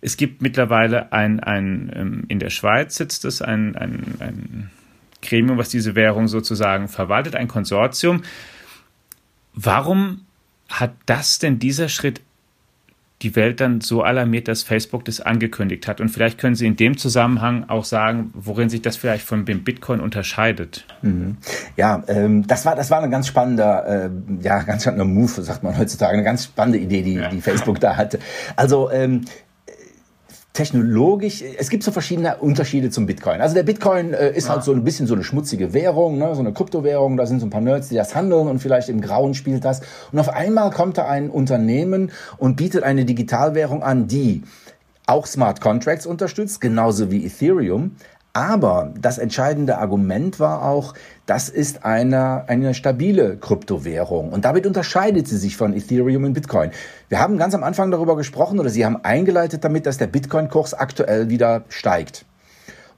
[0.00, 4.70] Es gibt mittlerweile ein, ein ähm, in der Schweiz sitzt es, ein, ein, ein
[5.22, 8.22] Gremium, was diese Währung sozusagen verwaltet, ein Konsortium.
[9.54, 10.26] Warum
[10.68, 12.20] hat das denn dieser Schritt
[13.22, 16.00] die Welt dann so alarmiert, dass Facebook das angekündigt hat.
[16.00, 19.64] Und vielleicht können Sie in dem Zusammenhang auch sagen, worin sich das vielleicht von dem
[19.64, 20.84] Bitcoin unterscheidet.
[21.00, 21.38] Mhm.
[21.76, 24.10] Ja, ähm, das war das war ein ganz spannender, äh,
[24.42, 27.28] ja, ganz spannender Move, sagt man heutzutage, eine ganz spannende Idee, die, ja.
[27.28, 28.18] die Facebook da hatte.
[28.56, 29.22] Also ähm,
[30.54, 33.40] technologisch, es gibt so verschiedene Unterschiede zum Bitcoin.
[33.40, 34.54] Also der Bitcoin äh, ist ja.
[34.54, 36.32] halt so ein bisschen so eine schmutzige Währung, ne?
[36.34, 39.00] so eine Kryptowährung, da sind so ein paar Nerds, die das handeln und vielleicht im
[39.00, 39.82] Grauen spielt das.
[40.12, 44.42] Und auf einmal kommt da ein Unternehmen und bietet eine Digitalwährung an, die
[45.06, 47.96] auch Smart Contracts unterstützt, genauso wie Ethereum,
[48.34, 50.94] aber das entscheidende Argument war auch,
[51.24, 56.72] das ist eine, eine stabile Kryptowährung und damit unterscheidet sie sich von Ethereum und Bitcoin.
[57.08, 60.74] Wir haben ganz am Anfang darüber gesprochen oder Sie haben eingeleitet damit, dass der Bitcoin-Kurs
[60.74, 62.26] aktuell wieder steigt.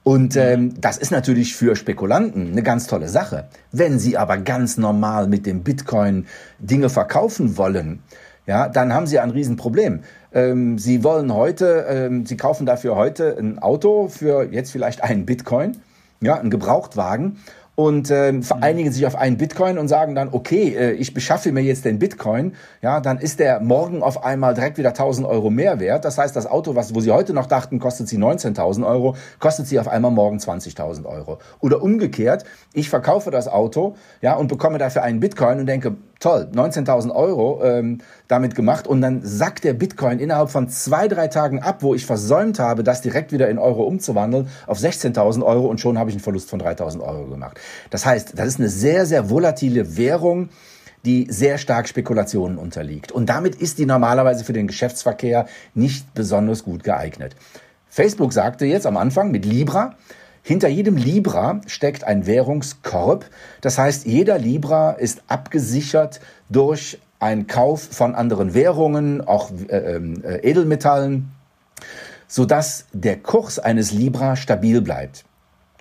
[0.03, 3.49] Und ähm, das ist natürlich für Spekulanten eine ganz tolle Sache.
[3.71, 6.25] Wenn Sie aber ganz normal mit dem Bitcoin
[6.59, 8.01] Dinge verkaufen wollen,
[8.47, 10.01] ja, dann haben Sie ein Riesenproblem.
[10.33, 15.25] Ähm, Sie wollen heute, ähm, Sie kaufen dafür heute ein Auto für jetzt vielleicht einen
[15.25, 15.77] Bitcoin,
[16.21, 17.37] ja, einen Gebrauchtwagen
[17.77, 21.61] und äh, vereinigen sich auf einen Bitcoin und sagen dann, okay, äh, ich beschaffe mir
[21.61, 25.79] jetzt den Bitcoin, ja, dann ist der morgen auf einmal direkt wieder 1000 Euro mehr
[25.79, 26.03] wert.
[26.03, 29.67] Das heißt, das Auto, was, wo Sie heute noch dachten, kostet Sie 19.000 Euro, kostet
[29.67, 31.37] Sie auf einmal morgen 20.000 Euro.
[31.59, 36.49] Oder umgekehrt, ich verkaufe das Auto, ja, und bekomme dafür einen Bitcoin und denke, toll,
[36.53, 41.61] 19.000 Euro ähm, damit gemacht und dann sackt der Bitcoin innerhalb von zwei, drei Tagen
[41.61, 45.79] ab, wo ich versäumt habe, das direkt wieder in Euro umzuwandeln, auf 16.000 Euro und
[45.79, 47.59] schon habe ich einen Verlust von 3.000 Euro gemacht.
[47.89, 50.49] Das heißt, das ist eine sehr, sehr volatile Währung,
[51.05, 53.11] die sehr stark Spekulationen unterliegt.
[53.11, 57.35] Und damit ist die normalerweise für den Geschäftsverkehr nicht besonders gut geeignet.
[57.87, 59.95] Facebook sagte jetzt am Anfang mit Libra,
[60.47, 63.25] hinter jedem Libra steckt ein Währungskorb.
[63.59, 70.49] Das heißt, jeder Libra ist abgesichert durch einen Kauf von anderen Währungen, auch äh, äh,
[70.49, 71.33] Edelmetallen,
[72.29, 75.25] sodass der Kurs eines Libra stabil bleibt.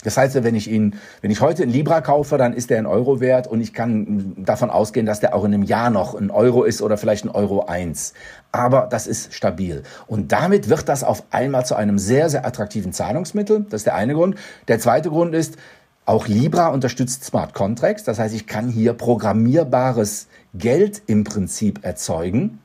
[0.07, 2.87] Das heißt, wenn ich ihn, wenn ich heute einen Libra kaufe, dann ist der ein
[2.87, 6.31] Euro wert und ich kann davon ausgehen, dass der auch in einem Jahr noch ein
[6.31, 8.15] Euro ist oder vielleicht ein Euro eins.
[8.53, 9.83] Aber das ist stabil.
[10.07, 13.67] Und damit wird das auf einmal zu einem sehr, sehr attraktiven Zahlungsmittel.
[13.69, 14.37] Das ist der eine Grund.
[14.69, 15.57] Der zweite Grund ist,
[16.05, 18.05] auch Libra unterstützt Smart Contracts.
[18.05, 22.61] Das heißt, ich kann hier programmierbares Geld im Prinzip erzeugen.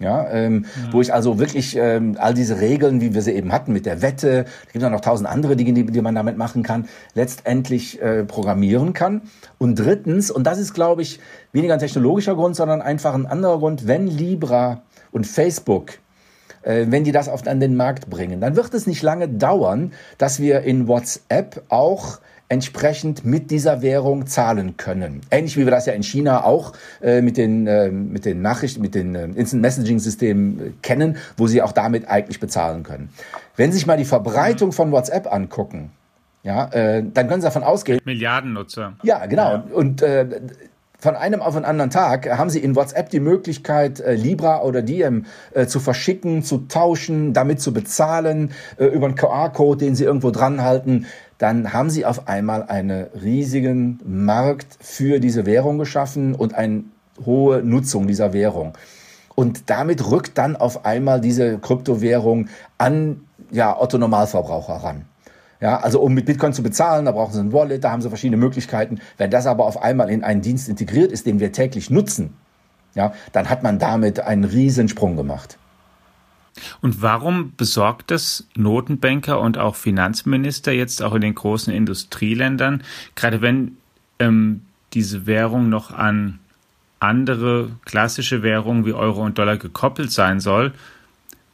[0.00, 0.92] Ja, ähm, ja.
[0.92, 4.00] wo ich also wirklich ähm, all diese Regeln, wie wir sie eben hatten mit der
[4.00, 8.00] Wette, es gibt auch noch tausend andere Dinge, die, die man damit machen kann, letztendlich
[8.00, 9.22] äh, programmieren kann.
[9.58, 11.18] Und drittens, und das ist, glaube ich,
[11.52, 15.94] weniger ein technologischer Grund, sondern einfach ein anderer Grund, wenn Libra und Facebook
[16.62, 19.92] äh, wenn die das auf, an den Markt bringen, dann wird es nicht lange dauern,
[20.18, 25.20] dass wir in WhatsApp auch entsprechend mit dieser Währung zahlen können.
[25.30, 28.80] Ähnlich wie wir das ja in China auch äh, mit den äh, mit den Nachrichten,
[28.80, 33.10] mit den äh, Instant Messaging Systemen äh, kennen, wo sie auch damit eigentlich bezahlen können.
[33.56, 35.90] Wenn Sie sich mal die Verbreitung von WhatsApp angucken,
[36.42, 38.00] ja, äh, dann können Sie davon ausgehen.
[38.04, 38.94] Milliarden Nutzer.
[39.02, 39.50] Ja, genau.
[39.50, 39.64] Ja.
[39.72, 40.26] Und äh,
[41.00, 44.82] von einem auf den anderen Tag haben Sie in WhatsApp die Möglichkeit, äh, Libra oder
[44.82, 50.04] Diem äh, zu verschicken, zu tauschen, damit zu bezahlen, äh, über einen QR-Code, den Sie
[50.04, 51.06] irgendwo dran halten
[51.38, 56.84] dann haben sie auf einmal einen riesigen Markt für diese Währung geschaffen und eine
[57.24, 58.76] hohe Nutzung dieser Währung.
[59.34, 63.20] Und damit rückt dann auf einmal diese Kryptowährung an
[63.50, 65.04] ja, Otto Normalverbraucher ran.
[65.60, 68.08] Ja, also um mit Bitcoin zu bezahlen, da brauchen sie ein Wallet, da haben sie
[68.08, 69.00] verschiedene Möglichkeiten.
[69.16, 72.36] Wenn das aber auf einmal in einen Dienst integriert ist, den wir täglich nutzen,
[72.94, 75.57] ja, dann hat man damit einen Riesensprung gemacht.
[76.80, 82.82] Und warum besorgt es Notenbanker und auch Finanzminister jetzt auch in den großen Industrieländern,
[83.14, 83.76] gerade wenn
[84.18, 84.62] ähm,
[84.94, 86.38] diese Währung noch an
[87.00, 90.72] andere klassische Währungen wie Euro und Dollar gekoppelt sein soll,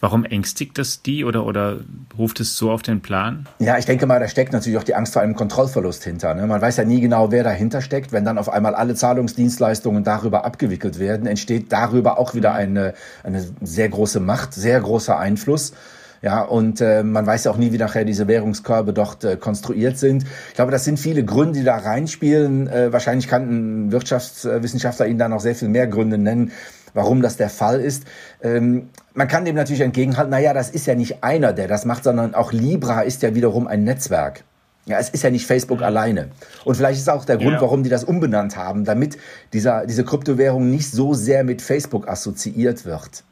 [0.04, 1.78] Warum ängstigt das die oder, oder
[2.18, 3.48] ruft es so auf den Plan?
[3.58, 6.34] Ja, ich denke mal, da steckt natürlich auch die Angst vor einem Kontrollverlust hinter.
[6.34, 6.46] Ne?
[6.46, 8.12] Man weiß ja nie genau, wer dahinter steckt.
[8.12, 13.46] Wenn dann auf einmal alle Zahlungsdienstleistungen darüber abgewickelt werden, entsteht darüber auch wieder eine, eine
[13.62, 15.72] sehr große Macht, sehr großer Einfluss.
[16.20, 19.96] Ja, und äh, man weiß ja auch nie, wie nachher diese Währungskörbe dort äh, konstruiert
[19.96, 20.26] sind.
[20.48, 22.68] Ich glaube, das sind viele Gründe, die da reinspielen.
[22.68, 23.48] Äh, wahrscheinlich kann
[23.86, 26.52] ein Wirtschaftswissenschaftler Ihnen da noch sehr viel mehr Gründe nennen,
[26.92, 28.04] warum das der Fall ist.
[28.42, 32.04] Ähm, man kann dem natürlich entgegenhalten, naja, das ist ja nicht einer, der das macht,
[32.04, 34.44] sondern auch Libra ist ja wiederum ein Netzwerk.
[34.86, 36.28] Ja, es ist ja nicht Facebook alleine.
[36.64, 37.60] Und vielleicht ist auch der Grund, ja.
[37.62, 39.16] warum die das umbenannt haben, damit
[39.54, 43.24] dieser, diese Kryptowährung nicht so sehr mit Facebook assoziiert wird.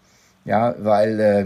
[0.45, 1.45] Ja, weil äh,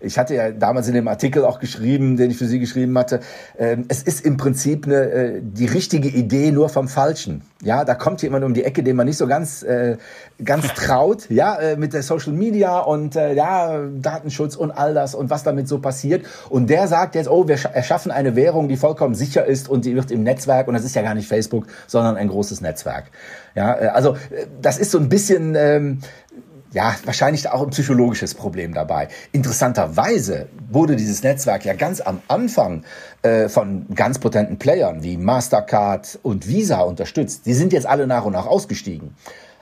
[0.00, 3.20] ich hatte ja damals in dem Artikel auch geschrieben, den ich für Sie geschrieben hatte,
[3.58, 7.42] äh, es ist im Prinzip eine, äh, die richtige Idee nur vom Falschen.
[7.62, 9.98] Ja, da kommt jemand um die Ecke, dem man nicht so ganz, äh,
[10.42, 15.14] ganz traut, ja, äh, mit der Social Media und äh, ja, Datenschutz und all das
[15.14, 16.24] und was damit so passiert.
[16.48, 19.94] Und der sagt jetzt, oh, wir erschaffen eine Währung, die vollkommen sicher ist und die
[19.94, 23.10] wird im Netzwerk, und das ist ja gar nicht Facebook, sondern ein großes Netzwerk.
[23.54, 25.98] Ja, äh, also äh, das ist so ein bisschen ähm,
[26.72, 29.08] ja, wahrscheinlich auch ein psychologisches Problem dabei.
[29.32, 32.84] Interessanterweise wurde dieses Netzwerk ja ganz am Anfang
[33.22, 37.46] äh, von ganz potenten Playern wie Mastercard und Visa unterstützt.
[37.46, 39.14] Die sind jetzt alle nach und nach ausgestiegen.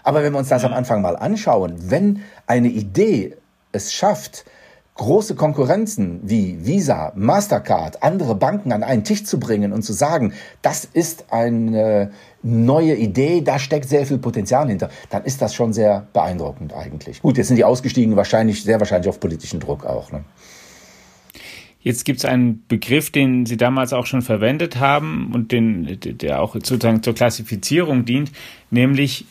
[0.03, 3.37] Aber wenn wir uns das am Anfang mal anschauen, wenn eine Idee
[3.73, 4.45] es schafft,
[4.97, 10.33] große Konkurrenzen wie Visa, Mastercard, andere Banken an einen Tisch zu bringen und zu sagen,
[10.62, 12.11] das ist eine
[12.46, 17.20] neue Idee, da steckt sehr viel Potenzial hinter, dann ist das schon sehr beeindruckend eigentlich.
[17.22, 20.12] Gut, jetzt sind die ausgestiegen, wahrscheinlich, sehr wahrscheinlich auf politischen Druck auch.
[20.12, 20.24] Ne?
[21.80, 26.40] Jetzt gibt es einen Begriff, den Sie damals auch schon verwendet haben und den, der
[26.40, 28.32] auch sozusagen zur Klassifizierung dient,
[28.70, 29.26] nämlich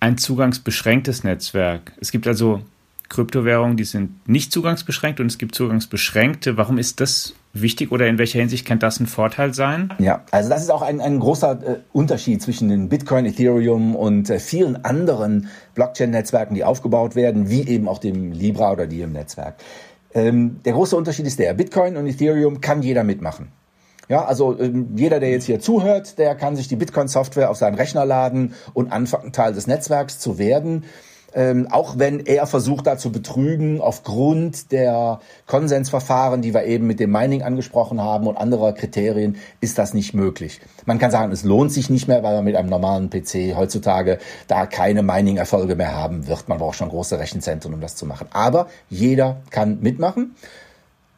[0.00, 1.92] ein zugangsbeschränktes Netzwerk.
[2.00, 2.62] Es gibt also
[3.08, 6.56] Kryptowährungen, die sind nicht zugangsbeschränkt und es gibt zugangsbeschränkte.
[6.56, 9.92] Warum ist das wichtig oder in welcher Hinsicht kann das ein Vorteil sein?
[9.98, 14.30] Ja, also das ist auch ein, ein großer äh, Unterschied zwischen den Bitcoin, Ethereum und
[14.30, 19.56] äh, vielen anderen Blockchain-Netzwerken, die aufgebaut werden, wie eben auch dem Libra oder Diem-Netzwerk.
[20.14, 23.52] Ähm, der große Unterschied ist der, Bitcoin und Ethereum kann jeder mitmachen.
[24.08, 27.74] Ja, also ähm, jeder, der jetzt hier zuhört, der kann sich die Bitcoin-Software auf seinen
[27.74, 30.84] Rechner laden und anfangen, Teil des Netzwerks zu werden
[31.34, 37.00] ähm, auch wenn er versucht da zu betrügen aufgrund der Konsensverfahren, die wir eben mit
[37.00, 40.60] dem Mining angesprochen haben und anderer Kriterien, ist das nicht möglich.
[40.86, 44.18] Man kann sagen, es lohnt sich nicht mehr, weil man mit einem normalen PC heutzutage
[44.46, 46.48] da keine Mining-Erfolge mehr haben wird.
[46.48, 48.28] Man braucht schon große Rechenzentren, um das zu machen.
[48.32, 50.34] Aber jeder kann mitmachen.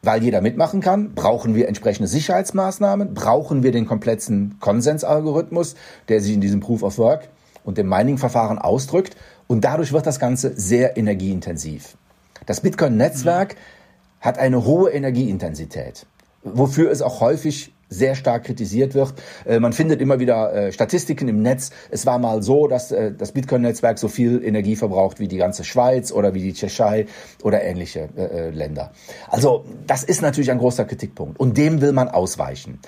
[0.03, 5.75] Weil jeder mitmachen kann, brauchen wir entsprechende Sicherheitsmaßnahmen, brauchen wir den kompletten Konsensalgorithmus,
[6.09, 7.29] der sich in diesem Proof of Work
[7.63, 9.15] und dem Mining-Verfahren ausdrückt.
[9.51, 11.97] Und dadurch wird das Ganze sehr energieintensiv.
[12.45, 14.21] Das Bitcoin-Netzwerk mhm.
[14.21, 16.05] hat eine hohe Energieintensität,
[16.41, 19.13] wofür es auch häufig sehr stark kritisiert wird.
[19.45, 21.71] Äh, man findet immer wieder äh, Statistiken im Netz.
[21.89, 25.65] Es war mal so, dass äh, das Bitcoin-Netzwerk so viel Energie verbraucht wie die ganze
[25.65, 27.07] Schweiz oder wie die Tschechei
[27.43, 28.07] oder ähnliche
[28.53, 28.93] Länder.
[29.27, 32.79] Also das ist natürlich ein großer Kritikpunkt und dem will man ausweichen.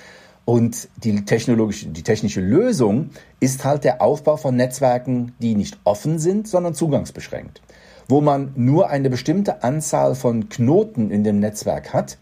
[0.44, 6.18] Und die technologische, die technische Lösung ist halt der Aufbau von Netzwerken, die nicht offen
[6.18, 7.62] sind, sondern zugangsbeschränkt.
[8.08, 12.18] Wo man nur eine bestimmte Anzahl von Knoten in dem Netzwerk hat.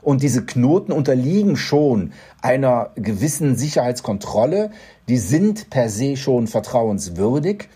[0.00, 4.70] Und diese Knoten unterliegen schon einer gewissen Sicherheitskontrolle.
[5.08, 7.68] Die sind per se schon vertrauenswürdig.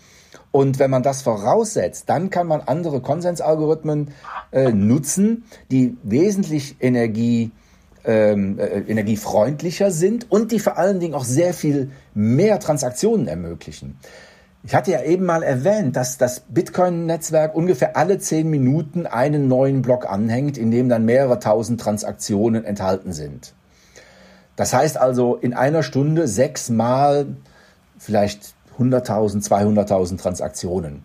[0.51, 4.11] Und wenn man das voraussetzt, dann kann man andere Konsensalgorithmen
[4.51, 7.51] äh, nutzen, die wesentlich Energie,
[8.05, 13.97] ähm, äh, energiefreundlicher sind und die vor allen Dingen auch sehr viel mehr Transaktionen ermöglichen.
[14.65, 19.81] Ich hatte ja eben mal erwähnt, dass das Bitcoin-Netzwerk ungefähr alle zehn Minuten einen neuen
[19.81, 23.53] Block anhängt, in dem dann mehrere tausend Transaktionen enthalten sind.
[24.55, 27.25] Das heißt also in einer Stunde sechsmal
[27.97, 31.03] vielleicht 100.000, 200.000 Transaktionen.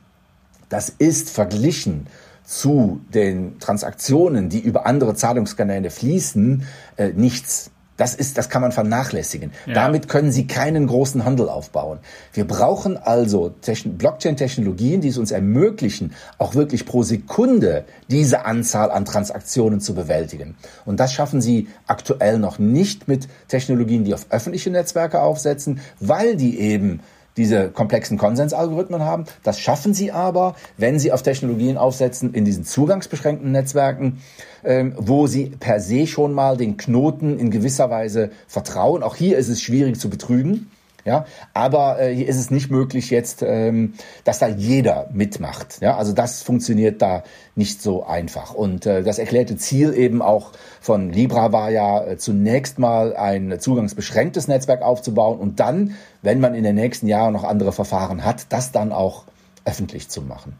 [0.68, 2.06] Das ist verglichen
[2.48, 7.70] zu den Transaktionen, die über andere Zahlungskanäle fließen, äh, nichts.
[7.98, 9.50] Das ist, das kann man vernachlässigen.
[9.66, 9.74] Ja.
[9.74, 11.98] Damit können Sie keinen großen Handel aufbauen.
[12.32, 13.52] Wir brauchen also
[13.84, 20.54] Blockchain-Technologien, die es uns ermöglichen, auch wirklich pro Sekunde diese Anzahl an Transaktionen zu bewältigen.
[20.86, 26.36] Und das schaffen Sie aktuell noch nicht mit Technologien, die auf öffentliche Netzwerke aufsetzen, weil
[26.36, 27.00] die eben
[27.38, 29.24] diese komplexen Konsensalgorithmen haben.
[29.42, 34.20] Das schaffen sie aber, wenn sie auf Technologien aufsetzen in diesen zugangsbeschränkten Netzwerken,
[34.64, 39.02] ähm, wo sie per se schon mal den Knoten in gewisser Weise vertrauen.
[39.02, 40.70] Auch hier ist es schwierig zu betrügen.
[41.08, 43.94] Ja, aber äh, hier ist es nicht möglich jetzt, ähm,
[44.24, 45.78] dass da jeder mitmacht.
[45.80, 47.22] Ja, also das funktioniert da
[47.54, 48.52] nicht so einfach.
[48.52, 53.58] Und äh, das erklärte Ziel eben auch von Libra war ja äh, zunächst mal ein
[53.58, 58.44] zugangsbeschränktes Netzwerk aufzubauen und dann, wenn man in den nächsten Jahren noch andere Verfahren hat,
[58.50, 59.24] das dann auch
[59.64, 60.58] öffentlich zu machen.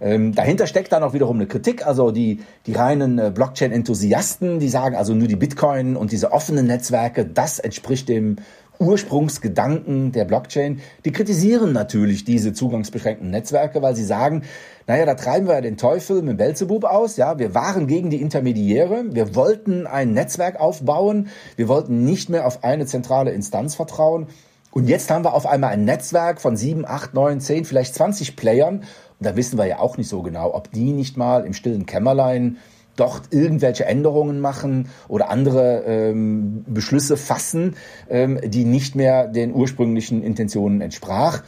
[0.00, 4.68] Ähm, dahinter steckt dann auch wiederum eine Kritik, also die, die reinen äh, Blockchain-Enthusiasten, die
[4.68, 8.36] sagen also nur die Bitcoin und diese offenen Netzwerke, das entspricht dem
[8.78, 14.42] Ursprungsgedanken der Blockchain, die kritisieren natürlich diese zugangsbeschränkten Netzwerke, weil sie sagen,
[14.86, 18.20] naja, da treiben wir ja den Teufel mit Belzebub aus, ja, wir waren gegen die
[18.20, 24.28] Intermediäre, wir wollten ein Netzwerk aufbauen, wir wollten nicht mehr auf eine zentrale Instanz vertrauen.
[24.70, 28.36] Und jetzt haben wir auf einmal ein Netzwerk von sieben, acht, neun, zehn, vielleicht 20
[28.36, 28.80] Playern.
[29.18, 31.86] Und da wissen wir ja auch nicht so genau, ob die nicht mal im stillen
[31.86, 32.58] Kämmerlein
[32.96, 37.76] dort irgendwelche Änderungen machen oder andere ähm, Beschlüsse fassen,
[38.08, 41.42] ähm, die nicht mehr den ursprünglichen Intentionen entsprach.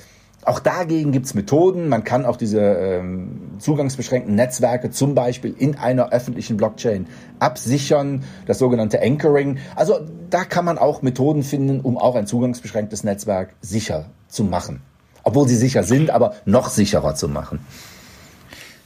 [0.45, 1.89] Auch dagegen gibt's Methoden.
[1.89, 7.07] Man kann auch diese ähm, zugangsbeschränkten Netzwerke zum Beispiel in einer öffentlichen Blockchain
[7.39, 9.59] absichern, das sogenannte Anchoring.
[9.75, 9.99] Also
[10.31, 14.81] da kann man auch Methoden finden, um auch ein zugangsbeschränktes Netzwerk sicher zu machen.
[15.23, 17.61] Obwohl sie sicher sind, aber noch sicherer zu machen.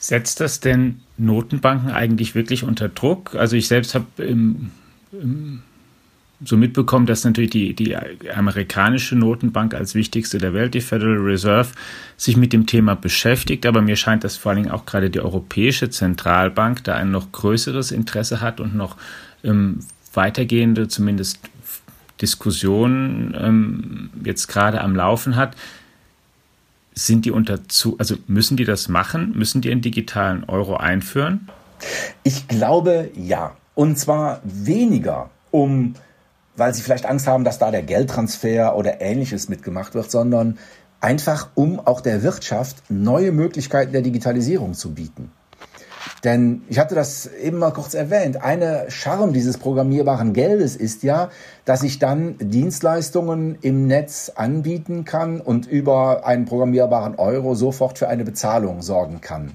[0.03, 3.37] Setzt das denn Notenbanken eigentlich wirklich unter Druck?
[3.37, 4.07] Also ich selbst habe
[6.45, 11.69] so mitbekommen, dass natürlich die, die amerikanische Notenbank als wichtigste der Welt, die Federal Reserve,
[12.17, 13.65] sich mit dem Thema beschäftigt.
[13.65, 17.31] Aber mir scheint, dass vor allen Dingen auch gerade die Europäische Zentralbank da ein noch
[17.31, 18.97] größeres Interesse hat und noch
[19.45, 19.79] ähm,
[20.15, 21.39] weitergehende, zumindest
[22.21, 25.55] Diskussionen ähm, jetzt gerade am Laufen hat
[26.95, 29.33] sind die unter zu, also müssen die das machen?
[29.37, 31.49] Müssen die einen digitalen Euro einführen?
[32.23, 33.57] Ich glaube ja.
[33.75, 35.95] Und zwar weniger, um,
[36.57, 40.59] weil sie vielleicht Angst haben, dass da der Geldtransfer oder ähnliches mitgemacht wird, sondern
[41.01, 45.33] einfach, um auch der Wirtschaft neue Möglichkeiten der Digitalisierung zu bieten.
[46.25, 48.43] Denn ich hatte das eben mal kurz erwähnt.
[48.43, 51.31] Eine Charme dieses programmierbaren Geldes ist ja,
[51.65, 58.09] dass ich dann Dienstleistungen im Netz anbieten kann und über einen programmierbaren Euro sofort für
[58.09, 59.53] eine Bezahlung sorgen kann.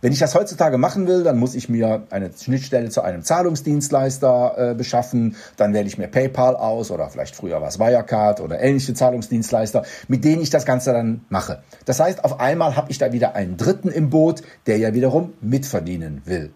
[0.00, 4.70] Wenn ich das heutzutage machen will, dann muss ich mir eine Schnittstelle zu einem Zahlungsdienstleister
[4.70, 5.36] äh, beschaffen.
[5.56, 9.84] Dann wähle ich mir PayPal aus oder vielleicht früher war es Wirecard oder ähnliche Zahlungsdienstleister,
[10.08, 11.62] mit denen ich das Ganze dann mache.
[11.84, 15.32] Das heißt, auf einmal habe ich da wieder einen Dritten im Boot, der ja wiederum
[15.40, 16.52] mitverdienen will.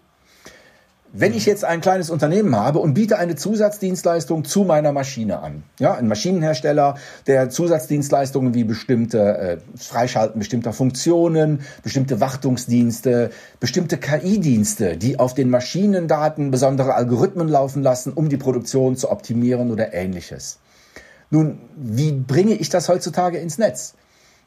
[1.13, 5.65] Wenn ich jetzt ein kleines Unternehmen habe und biete eine Zusatzdienstleistung zu meiner Maschine an,
[5.81, 6.95] ja, ein Maschinenhersteller,
[7.27, 15.51] der Zusatzdienstleistungen wie bestimmte äh, Freischalten bestimmter Funktionen, bestimmte Wartungsdienste, bestimmte KI-Dienste, die auf den
[15.51, 20.61] Maschinendaten besondere Algorithmen laufen lassen, um die Produktion zu optimieren oder ähnliches.
[21.31, 23.95] Nun, wie bringe ich das heutzutage ins Netz?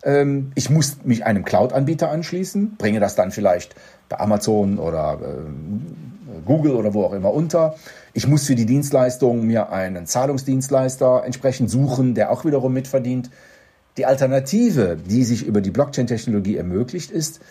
[0.04, 3.76] Ähm, ich muss mich einem Cloud-Anbieter anschließen, bringe das dann vielleicht
[4.08, 6.13] bei Amazon oder äh,
[6.46, 7.76] Google oder wo auch immer unter.
[8.14, 13.30] Ich muss für die Dienstleistung mir einen Zahlungsdienstleister entsprechend suchen, der auch wiederum mitverdient.
[13.98, 17.42] Die Alternative, die sich über die Blockchain-Technologie ermöglicht, ist,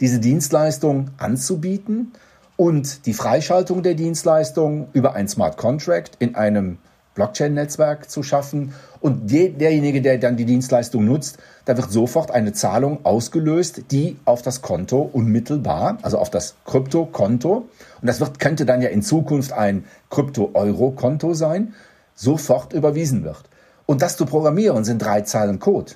[0.00, 2.12] diese Dienstleistung anzubieten
[2.56, 6.78] und die Freischaltung der Dienstleistung über ein Smart Contract in einem
[7.14, 8.74] Blockchain-Netzwerk zu schaffen.
[9.04, 11.36] Und derjenige, der dann die Dienstleistung nutzt,
[11.66, 17.68] da wird sofort eine Zahlung ausgelöst, die auf das Konto unmittelbar, also auf das Krypto-Konto,
[18.00, 21.74] und das wird, könnte dann ja in Zukunft ein Krypto-Euro-Konto sein,
[22.14, 23.42] sofort überwiesen wird.
[23.84, 25.92] Und das zu programmieren sind drei Zeilen Code.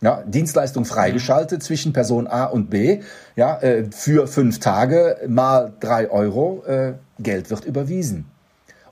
[0.00, 3.02] ja, Dienstleistung freigeschaltet zwischen Person A und B,
[3.34, 8.24] ja, äh, für fünf Tage mal drei Euro, äh, Geld wird überwiesen.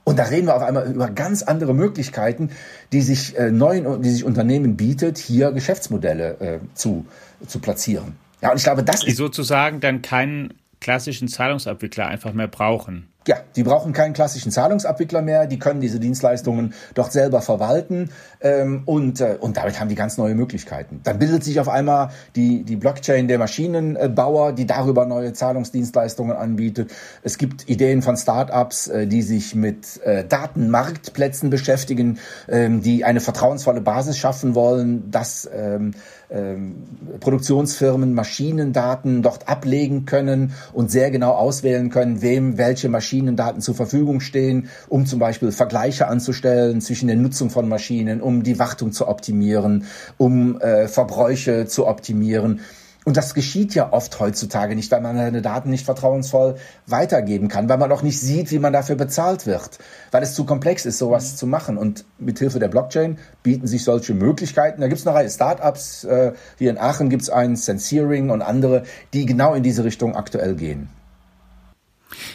[0.05, 2.51] Und da reden wir auf einmal über ganz andere Möglichkeiten,
[2.93, 7.05] die sich äh, neuen, die sich Unternehmen bietet, hier Geschäftsmodelle äh, zu,
[7.47, 8.15] zu platzieren.
[8.41, 10.53] Ja, und ich glaube, das die ist sozusagen dann keinen
[10.85, 13.07] klassischen Zahlungsabwickler einfach mehr brauchen.
[13.27, 18.83] Ja, die brauchen keinen klassischen Zahlungsabwickler mehr, die können diese Dienstleistungen dort selber verwalten ähm,
[18.85, 21.01] und, äh, und damit haben die ganz neue Möglichkeiten.
[21.03, 26.91] Dann bildet sich auf einmal die, die Blockchain der Maschinenbauer, die darüber neue Zahlungsdienstleistungen anbietet.
[27.23, 33.21] Es gibt Ideen von Startups, äh, die sich mit äh, Datenmarktplätzen beschäftigen, ähm, die eine
[33.21, 35.95] vertrauensvolle Basis schaffen wollen, dass ähm,
[36.35, 36.75] ähm,
[37.19, 44.19] Produktionsfirmen Maschinendaten dort ablegen können und sehr genau auswählen können, wem welche Maschinendaten zur Verfügung
[44.19, 49.07] stehen, um zum Beispiel Vergleiche anzustellen zwischen der Nutzung von Maschinen, um die Wartung zu
[49.07, 49.85] optimieren,
[50.17, 52.59] um äh, Verbräuche zu optimieren.
[53.05, 56.55] Und das geschieht ja oft heutzutage nicht, weil man seine Daten nicht vertrauensvoll
[56.87, 59.77] weitergeben kann, weil man auch nicht sieht, wie man dafür bezahlt wird,
[60.09, 61.77] weil es zu komplex ist, sowas zu machen.
[61.77, 64.81] Und mit Hilfe der Blockchain bieten sich solche Möglichkeiten.
[64.81, 68.41] Da gibt es eine Reihe Startups, äh, hier in Aachen gibt es einen, Senseering und
[68.41, 68.83] andere,
[69.13, 70.89] die genau in diese Richtung aktuell gehen.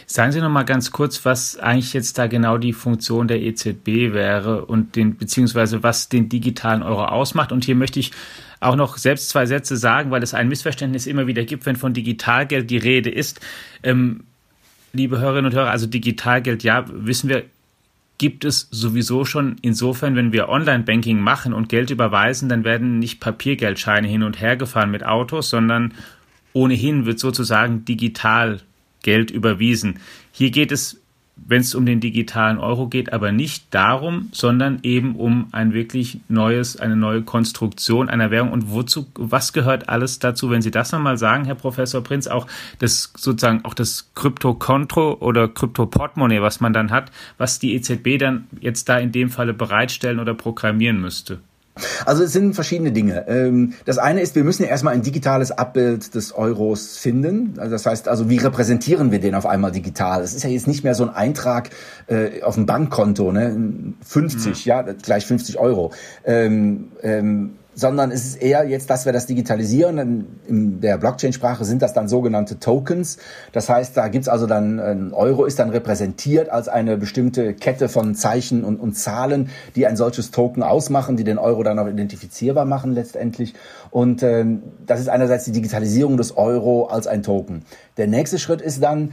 [0.06, 4.12] Sagen Sie noch mal ganz kurz, was eigentlich jetzt da genau die Funktion der EZB
[4.12, 7.52] wäre und den beziehungsweise was den digitalen Euro ausmacht.
[7.52, 8.12] Und hier möchte ich
[8.60, 11.94] auch noch selbst zwei Sätze sagen, weil es ein Missverständnis immer wieder gibt, wenn von
[11.94, 13.40] Digitalgeld die Rede ist.
[13.82, 14.24] Ähm,
[14.92, 17.44] liebe Hörerinnen und Hörer, also Digitalgeld, ja, wissen wir,
[18.18, 23.18] gibt es sowieso schon insofern, wenn wir Online-Banking machen und Geld überweisen, dann werden nicht
[23.18, 25.94] Papiergeldscheine hin und her gefahren mit Autos, sondern
[26.52, 28.60] ohnehin wird sozusagen digital
[29.02, 29.98] Geld überwiesen.
[30.32, 31.00] Hier geht es
[31.46, 36.20] wenn es um den digitalen Euro geht, aber nicht darum, sondern eben um ein wirklich
[36.28, 38.52] neues, eine neue Konstruktion einer Währung.
[38.52, 42.46] Und wozu, was gehört alles dazu, wenn Sie das nochmal sagen, Herr Professor Prinz, auch
[42.78, 48.46] das sozusagen auch das Kryptokonto oder Kryptoportemonnaie, was man dann hat, was die EZB dann
[48.60, 51.40] jetzt da in dem Falle bereitstellen oder programmieren müsste?
[52.06, 53.26] Also es sind verschiedene Dinge.
[53.28, 57.54] Ähm, das eine ist, wir müssen ja erstmal ein digitales Abbild des Euros finden.
[57.58, 60.22] Also das heißt, also wie repräsentieren wir den auf einmal digital?
[60.22, 61.70] Es ist ja jetzt nicht mehr so ein Eintrag
[62.06, 63.56] äh, auf dem Bankkonto, ne?
[64.06, 64.68] 50, mhm.
[64.68, 65.92] ja, gleich 50 Euro.
[66.24, 70.26] Ähm, ähm, sondern es ist eher jetzt, dass wir das digitalisieren.
[70.46, 73.16] In der Blockchain-Sprache sind das dann sogenannte Tokens.
[73.52, 77.88] Das heißt, da gibt's also dann, ein Euro ist dann repräsentiert als eine bestimmte Kette
[77.88, 81.88] von Zeichen und, und Zahlen, die ein solches Token ausmachen, die den Euro dann auch
[81.88, 83.54] identifizierbar machen letztendlich.
[83.90, 87.64] Und ähm, das ist einerseits die Digitalisierung des Euro als ein Token.
[87.96, 89.12] Der nächste Schritt ist dann,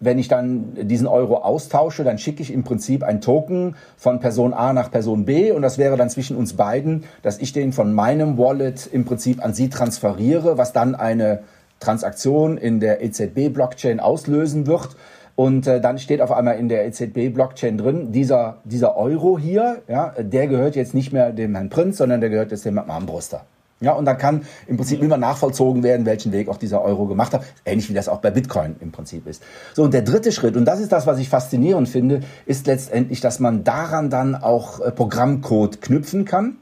[0.00, 4.54] wenn ich dann diesen Euro austausche, dann schicke ich im Prinzip ein Token von Person
[4.54, 7.92] A nach Person B und das wäre dann zwischen uns beiden, dass ich den von
[7.92, 11.40] meinem Wallet im Prinzip an Sie transferiere, was dann eine
[11.80, 14.96] Transaktion in der EZB-Blockchain auslösen wird.
[15.36, 20.14] Und äh, dann steht auf einmal in der EZB-Blockchain drin, dieser, dieser Euro hier, ja,
[20.16, 23.44] der gehört jetzt nicht mehr dem Herrn Prinz, sondern der gehört jetzt dem Armbruster.
[23.84, 27.34] Ja, und dann kann im Prinzip immer nachvollzogen werden, welchen Weg auch dieser Euro gemacht
[27.34, 27.44] hat.
[27.66, 29.42] Ähnlich wie das auch bei Bitcoin im Prinzip ist.
[29.74, 33.20] So, und der dritte Schritt, und das ist das, was ich faszinierend finde, ist letztendlich,
[33.20, 36.56] dass man daran dann auch äh, Programmcode knüpfen kann,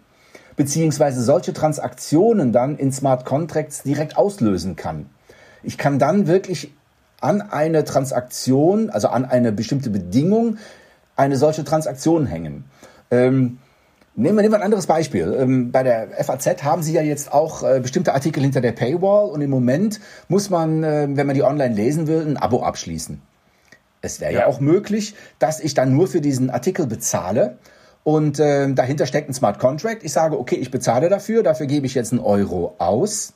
[0.57, 5.07] beziehungsweise solche Transaktionen dann in Smart Contracts direkt auslösen kann.
[5.63, 6.75] Ich kann dann wirklich
[7.21, 10.57] an eine Transaktion, also an eine bestimmte Bedingung,
[11.15, 12.65] eine solche Transaktion hängen.
[13.13, 13.59] Ähm,
[14.15, 15.35] Nehmen wir, nehmen wir ein anderes Beispiel.
[15.39, 19.31] Ähm, bei der FAZ haben Sie ja jetzt auch äh, bestimmte Artikel hinter der Paywall
[19.31, 23.23] und im Moment muss man, äh, wenn man die online lesen will, ein Abo abschließen.
[24.03, 24.41] Es wäre ja.
[24.41, 24.47] ja.
[24.47, 27.57] auch möglich, dass ich dann nur für diesen Artikel bezahle
[28.05, 30.03] und äh, dahinter steckt ein Smart Contract.
[30.03, 33.33] Ich sage, okay, ich bezahle dafür, dafür gebe ich jetzt einen Euro aus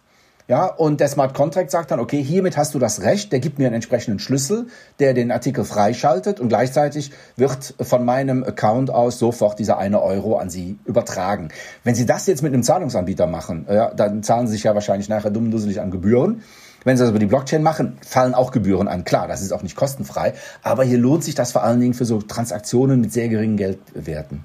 [0.48, 3.58] ja, und der Smart Contract sagt dann, okay, hiermit hast du das Recht, der gibt
[3.58, 4.66] mir einen entsprechenden Schlüssel,
[5.00, 10.36] der den Artikel freischaltet und gleichzeitig wird von meinem Account aus sofort dieser eine Euro
[10.36, 11.48] an Sie übertragen.
[11.82, 15.08] Wenn Sie das jetzt mit einem Zahlungsanbieter machen, ja, dann zahlen Sie sich ja wahrscheinlich
[15.08, 16.42] nachher dumm dusselig an Gebühren.
[16.84, 19.02] Wenn Sie das über die Blockchain machen, fallen auch Gebühren an.
[19.02, 22.04] Klar, das ist auch nicht kostenfrei, aber hier lohnt sich das vor allen Dingen für
[22.04, 24.44] so Transaktionen mit sehr geringen Geldwerten.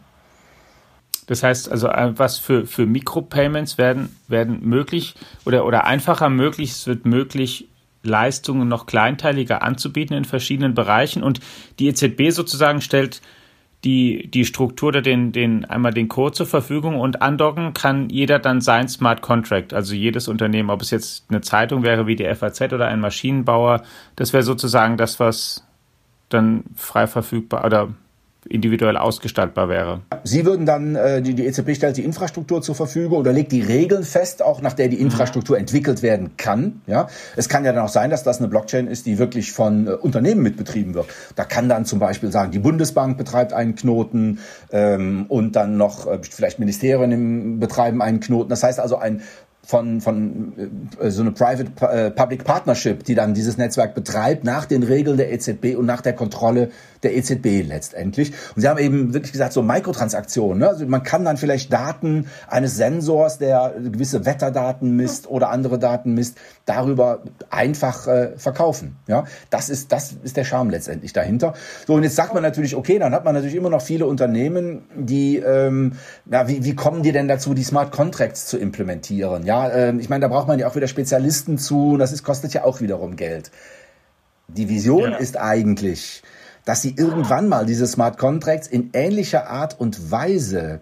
[1.32, 5.16] Das heißt also, äh, was für, für Mikropayments werden, werden möglich
[5.46, 6.72] oder, oder einfacher möglich.
[6.72, 7.70] Es wird möglich,
[8.04, 11.24] Leistungen noch kleinteiliger anzubieten in verschiedenen Bereichen.
[11.24, 11.40] Und
[11.80, 13.22] die EZB sozusagen stellt
[13.86, 18.38] die, die Struktur oder den, den, einmal den Code zur Verfügung und andocken kann jeder
[18.38, 19.74] dann sein Smart Contract.
[19.74, 23.84] Also jedes Unternehmen, ob es jetzt eine Zeitung wäre wie die FAZ oder ein Maschinenbauer,
[24.18, 25.66] das wäre sozusagen das, was
[26.28, 27.94] dann frei verfügbar oder
[28.50, 30.02] individuell ausgestaltbar wäre.
[30.24, 33.62] Sie würden dann, äh, die, die EZB stellt die Infrastruktur zur Verfügung oder legt die
[33.62, 35.62] Regeln fest, auch nach der die Infrastruktur mhm.
[35.62, 36.82] entwickelt werden kann.
[36.88, 39.88] Ja, Es kann ja dann auch sein, dass das eine Blockchain ist, die wirklich von
[39.88, 41.08] äh, Unternehmen mitbetrieben wird.
[41.36, 44.40] Da kann dann zum Beispiel sagen, die Bundesbank betreibt einen Knoten
[44.72, 48.50] ähm, und dann noch äh, vielleicht Ministerien betreiben einen Knoten.
[48.50, 49.22] Das heißt also, ein
[49.64, 50.54] von, von
[51.00, 55.18] äh, so eine Private äh, Public Partnership, die dann dieses Netzwerk betreibt, nach den Regeln
[55.18, 56.72] der EZB und nach der Kontrolle
[57.04, 58.32] der EZB letztendlich.
[58.56, 60.60] Und sie haben eben wirklich gesagt, so Mikrotransaktionen.
[60.60, 60.68] Ne?
[60.68, 66.14] Also man kann dann vielleicht Daten eines Sensors, der gewisse Wetterdaten misst oder andere Daten
[66.14, 68.98] misst, darüber einfach äh, verkaufen.
[69.08, 71.54] Ja, das ist das ist der Charme letztendlich dahinter.
[71.88, 74.84] So und jetzt sagt man natürlich, okay, dann hat man natürlich immer noch viele Unternehmen,
[74.96, 75.94] die, ähm,
[76.30, 79.46] ja, wie, wie kommen die denn dazu, die Smart Contracts zu implementieren?
[79.46, 81.94] Ja, ähm, ich meine, da braucht man ja auch wieder Spezialisten zu.
[81.94, 83.52] Und das ist, kostet ja auch wiederum Geld.
[84.48, 85.18] Die Vision ja.
[85.18, 86.24] ist eigentlich,
[86.66, 90.82] dass sie irgendwann mal diese Smart Contracts in ähnlicher Art und Weise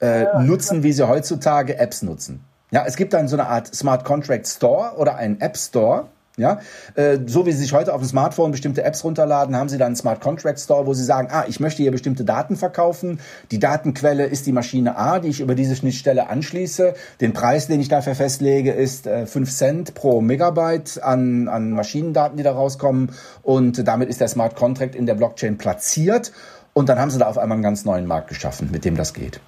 [0.00, 2.44] äh, nutzen, wie sie heutzutage Apps nutzen.
[2.70, 6.08] Ja, es gibt dann so eine Art Smart Contract Store oder einen App Store,
[6.40, 6.60] ja,
[6.94, 9.86] äh, so wie Sie sich heute auf dem Smartphone bestimmte Apps runterladen, haben Sie dann
[9.86, 13.20] einen Smart Contract Store, wo Sie sagen, ah, ich möchte hier bestimmte Daten verkaufen.
[13.50, 16.94] Die Datenquelle ist die Maschine A, die ich über diese Schnittstelle anschließe.
[17.20, 22.36] Den Preis, den ich dafür festlege, ist äh, 5 Cent pro Megabyte an, an Maschinendaten,
[22.36, 23.12] die da rauskommen.
[23.42, 26.32] Und damit ist der Smart Contract in der Blockchain platziert.
[26.72, 29.12] Und dann haben Sie da auf einmal einen ganz neuen Markt geschaffen, mit dem das
[29.12, 29.40] geht.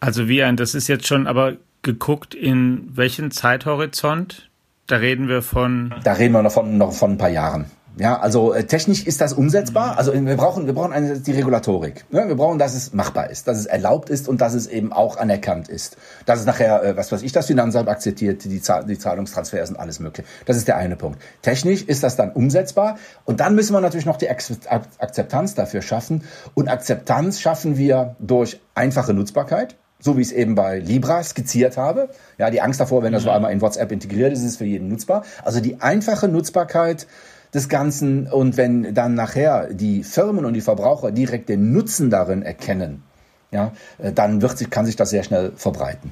[0.00, 4.50] Also wie ein, das ist jetzt schon aber geguckt, in welchen Zeithorizont?
[4.86, 5.94] Da reden wir von.
[6.04, 7.66] Da reden wir noch von, noch von ein paar Jahren.
[7.98, 9.98] Ja, also äh, technisch ist das umsetzbar.
[9.98, 12.06] Also wir brauchen, wir brauchen eine, die Regulatorik.
[12.10, 12.26] Ne?
[12.26, 15.18] Wir brauchen, dass es machbar ist, dass es erlaubt ist und dass es eben auch
[15.18, 15.98] anerkannt ist.
[16.24, 19.76] Dass es nachher, äh, was weiß ich, das Finanzamt akzeptiert, die, Zahl, die Zahlungstransfers und
[19.76, 20.26] alles mögliche.
[20.46, 21.20] Das ist der eine Punkt.
[21.42, 26.24] Technisch ist das dann umsetzbar und dann müssen wir natürlich noch die Akzeptanz dafür schaffen.
[26.54, 31.76] Und Akzeptanz schaffen wir durch einfache Nutzbarkeit so wie ich es eben bei Libra skizziert
[31.76, 32.10] habe.
[32.36, 33.30] Ja, die Angst davor, wenn das mhm.
[33.30, 35.24] einmal in WhatsApp integriert ist, ist es für jeden nutzbar.
[35.44, 37.06] Also die einfache Nutzbarkeit
[37.54, 42.42] des Ganzen und wenn dann nachher die Firmen und die Verbraucher direkt den Nutzen darin
[42.42, 43.04] erkennen,
[43.52, 46.10] ja, äh, dann wird sich, kann sich das sehr schnell verbreiten.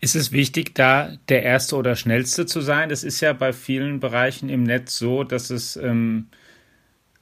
[0.00, 2.88] Ist es wichtig, da der Erste oder Schnellste zu sein?
[2.88, 6.28] Das ist ja bei vielen Bereichen im Netz so, dass es ähm,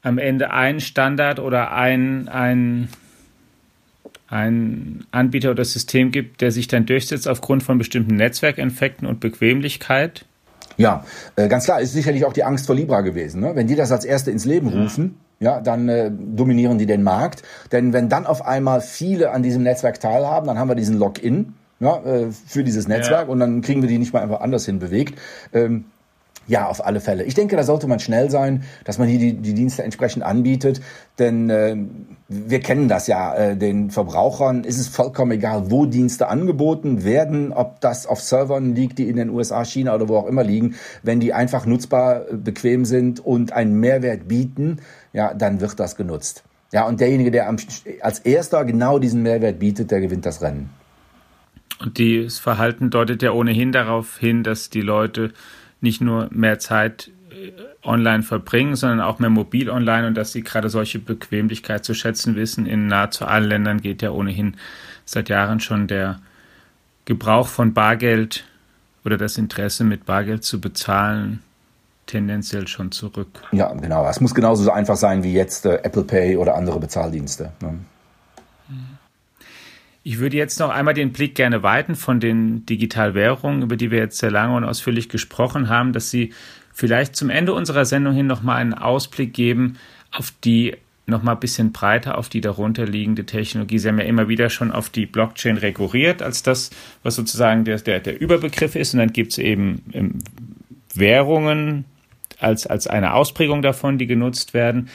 [0.03, 2.89] am Ende einen Standard oder ein, ein
[4.35, 10.27] ein Anbieter oder System gibt, der sich dann durchsetzt aufgrund von bestimmten Netzwerkeffekten und Bequemlichkeit?
[10.77, 11.05] Ja,
[11.37, 13.41] äh, ganz klar, ist sicherlich auch die Angst vor Libra gewesen.
[13.41, 13.53] Ne?
[13.55, 17.43] Wenn die das als Erste ins Leben rufen, ja, dann äh, dominieren die den Markt.
[17.71, 21.55] Denn wenn dann auf einmal viele an diesem Netzwerk teilhaben, dann haben wir diesen Login
[21.79, 23.33] ja, äh, für dieses Netzwerk ja.
[23.33, 25.19] und dann kriegen wir die nicht mal einfach anders hin bewegt.
[25.53, 25.85] Ähm,
[26.47, 27.25] ja, auf alle Fälle.
[27.25, 30.81] Ich denke, da sollte man schnell sein, dass man hier die, die Dienste entsprechend anbietet,
[31.19, 31.77] denn äh,
[32.29, 33.35] wir kennen das ja.
[33.35, 38.75] Äh, den Verbrauchern ist es vollkommen egal, wo Dienste angeboten werden, ob das auf Servern
[38.75, 40.75] liegt, die in den USA, China oder wo auch immer liegen.
[41.03, 44.79] Wenn die einfach nutzbar, äh, bequem sind und einen Mehrwert bieten,
[45.13, 46.45] ja, dann wird das genutzt.
[46.73, 47.57] Ja, und derjenige, der am,
[48.01, 50.71] als erster genau diesen Mehrwert bietet, der gewinnt das Rennen.
[51.81, 55.33] Und das Verhalten deutet ja ohnehin darauf hin, dass die Leute
[55.85, 57.53] nicht nur mehr Zeit äh,
[57.87, 62.35] online verbringen, sondern auch mehr mobil online und dass sie gerade solche Bequemlichkeit zu schätzen
[62.35, 62.67] wissen.
[62.67, 64.57] In nahezu allen Ländern geht ja ohnehin
[65.05, 66.19] seit Jahren schon der
[67.05, 68.45] Gebrauch von Bargeld
[69.05, 71.43] oder das Interesse mit Bargeld zu bezahlen
[72.07, 73.29] tendenziell schon zurück.
[73.53, 74.07] Ja, genau.
[74.09, 77.53] Es muss genauso einfach sein wie jetzt äh, Apple Pay oder andere Bezahldienste.
[77.61, 77.79] Ne?
[80.07, 83.99] Ich würde jetzt noch einmal den Blick gerne weiten von den Digitalwährungen, über die wir
[83.99, 86.35] jetzt sehr lange und ausführlich gesprochen haben, dass Sie
[86.75, 89.79] vielleicht zum Ende unserer Sendung hin noch mal einen Ausblick geben
[90.13, 90.77] auf die
[91.07, 93.79] noch mal ein bisschen breiter auf die darunterliegende Technologie.
[93.79, 96.71] Sie haben ja immer wieder schon auf die Blockchain rekurriert als das,
[97.03, 98.95] was sozusagen der, der, der Überbegriff ist.
[98.95, 100.19] Und dann gibt es eben ähm,
[100.95, 101.85] Währungen
[102.39, 104.89] als, als eine Ausprägung davon, die genutzt werden.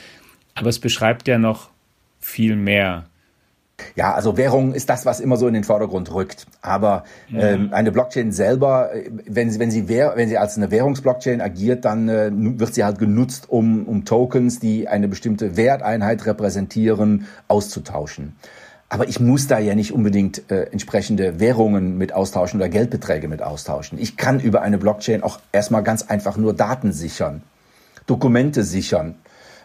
[0.55, 1.69] Aber es beschreibt ja noch
[2.19, 3.07] viel mehr.
[3.95, 6.47] Ja, also Währung ist das, was immer so in den Vordergrund rückt.
[6.61, 7.03] Aber
[7.33, 11.85] ähm, eine Blockchain selber, äh, wenn sie, wenn sie, wenn sie als eine Währungsblockchain agiert,
[11.85, 18.35] dann äh, wird sie halt genutzt, um, um Tokens, die eine bestimmte Werteinheit repräsentieren, auszutauschen.
[18.89, 23.43] Aber ich muss da ja nicht unbedingt äh, entsprechende Währungen mit austauschen oder Geldbeträge mit
[23.43, 23.99] austauschen.
[23.99, 27.43] Ich kann über eine Blockchain auch erstmal ganz einfach nur Daten sichern,
[28.07, 29.15] Dokumente sichern.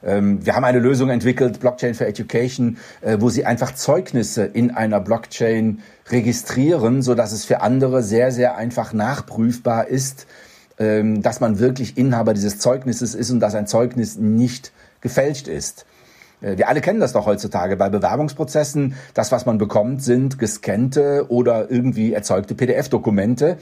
[0.05, 4.71] Ähm, wir haben eine Lösung entwickelt, Blockchain for Education, äh, wo Sie einfach Zeugnisse in
[4.71, 5.81] einer Blockchain
[6.11, 10.27] registrieren, so dass es für andere sehr, sehr einfach nachprüfbar ist,
[10.79, 15.87] ähm, dass man wirklich Inhaber dieses Zeugnisses ist und dass ein Zeugnis nicht gefälscht ist.
[16.43, 18.95] Äh, wir alle kennen das doch heutzutage bei Bewerbungsprozessen.
[19.15, 23.57] Das, was man bekommt, sind gescannte oder irgendwie erzeugte PDF-Dokumente.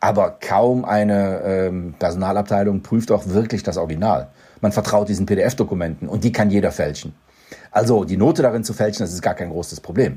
[0.00, 4.28] Aber kaum eine ähm, Personalabteilung prüft auch wirklich das Original.
[4.64, 7.14] Man vertraut diesen PDF-Dokumenten und die kann jeder fälschen.
[7.70, 10.16] Also die Note darin zu fälschen, das ist gar kein großes Problem.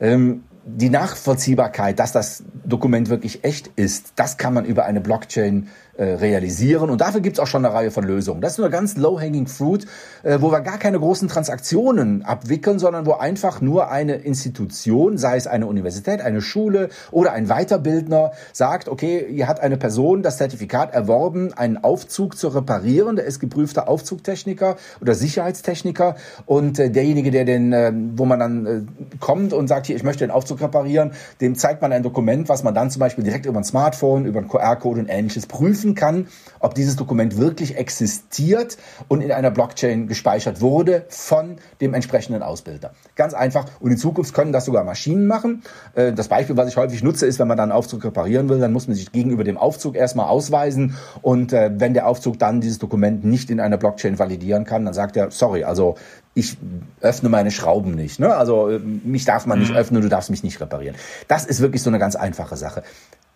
[0.00, 5.68] Ähm, die Nachvollziehbarkeit, dass das Dokument wirklich echt ist, das kann man über eine Blockchain
[5.96, 6.90] äh, realisieren.
[6.90, 8.40] Und dafür gibt es auch schon eine Reihe von Lösungen.
[8.40, 9.86] Das ist nur ganz low-hanging fruit,
[10.22, 15.36] äh, wo wir gar keine großen Transaktionen abwickeln, sondern wo einfach nur eine Institution, sei
[15.36, 20.38] es eine Universität, eine Schule oder ein Weiterbildner, sagt, okay, hier hat eine Person das
[20.38, 26.16] Zertifikat erworben, einen Aufzug zu reparieren, der ist geprüfter Aufzugtechniker oder Sicherheitstechniker
[26.46, 28.80] und äh, derjenige, der den, äh, wo man dann äh,
[29.20, 32.62] kommt und sagt, hier, ich möchte den Aufzug reparieren, dem zeigt man ein Dokument, was
[32.64, 35.94] man dann zum Beispiel direkt über ein Smartphone, über einen QR-Code und ähnliches prüfen prüfen
[35.94, 36.26] kann,
[36.60, 38.78] ob dieses Dokument wirklich existiert
[39.08, 42.92] und in einer Blockchain gespeichert wurde von dem entsprechenden Ausbilder.
[43.16, 43.66] Ganz einfach.
[43.80, 45.62] Und in Zukunft können das sogar Maschinen machen.
[45.94, 48.58] Äh, das Beispiel, was ich häufig nutze, ist, wenn man dann einen Aufzug reparieren will,
[48.58, 50.96] dann muss man sich gegenüber dem Aufzug erstmal ausweisen.
[51.20, 54.94] Und äh, wenn der Aufzug dann dieses Dokument nicht in einer Blockchain validieren kann, dann
[54.94, 55.96] sagt er, sorry, also
[56.34, 56.56] ich
[57.00, 58.18] öffne meine Schrauben nicht.
[58.18, 58.34] Ne?
[58.34, 59.76] Also äh, mich darf man nicht mhm.
[59.76, 60.96] öffnen, du darfst mich nicht reparieren.
[61.28, 62.82] Das ist wirklich so eine ganz einfache Sache.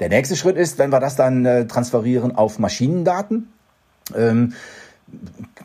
[0.01, 3.53] Der nächste Schritt ist, wenn wir das dann äh, transferieren auf Maschinendaten,
[4.14, 4.53] ähm,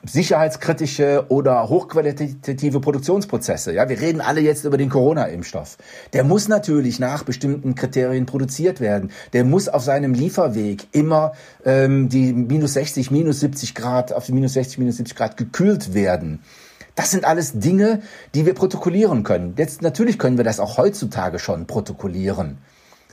[0.05, 3.73] sicherheitskritische oder hochqualitative Produktionsprozesse.
[3.73, 5.77] Ja, wir reden alle jetzt über den Corona-Impfstoff.
[6.13, 9.11] Der muss natürlich nach bestimmten Kriterien produziert werden.
[9.33, 11.33] Der muss auf seinem Lieferweg immer
[11.65, 15.93] ähm, die minus 60, minus 70 Grad, auf die minus 60, minus 70 Grad gekühlt
[15.93, 16.39] werden.
[16.95, 18.01] Das sind alles Dinge,
[18.35, 19.55] die wir protokollieren können.
[19.57, 22.59] Jetzt natürlich können wir das auch heutzutage schon protokollieren.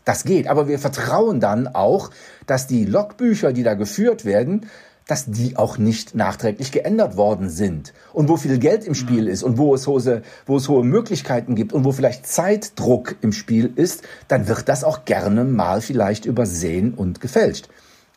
[0.04, 2.10] Das geht, aber wir vertrauen dann auch,
[2.46, 4.66] dass die Logbücher, die da geführt werden,
[5.06, 7.92] dass die auch nicht nachträglich geändert worden sind.
[8.12, 11.56] Und wo viel Geld im Spiel ist und wo es, hohe, wo es hohe Möglichkeiten
[11.56, 16.26] gibt und wo vielleicht Zeitdruck im Spiel ist, dann wird das auch gerne mal vielleicht
[16.26, 17.68] übersehen und gefälscht.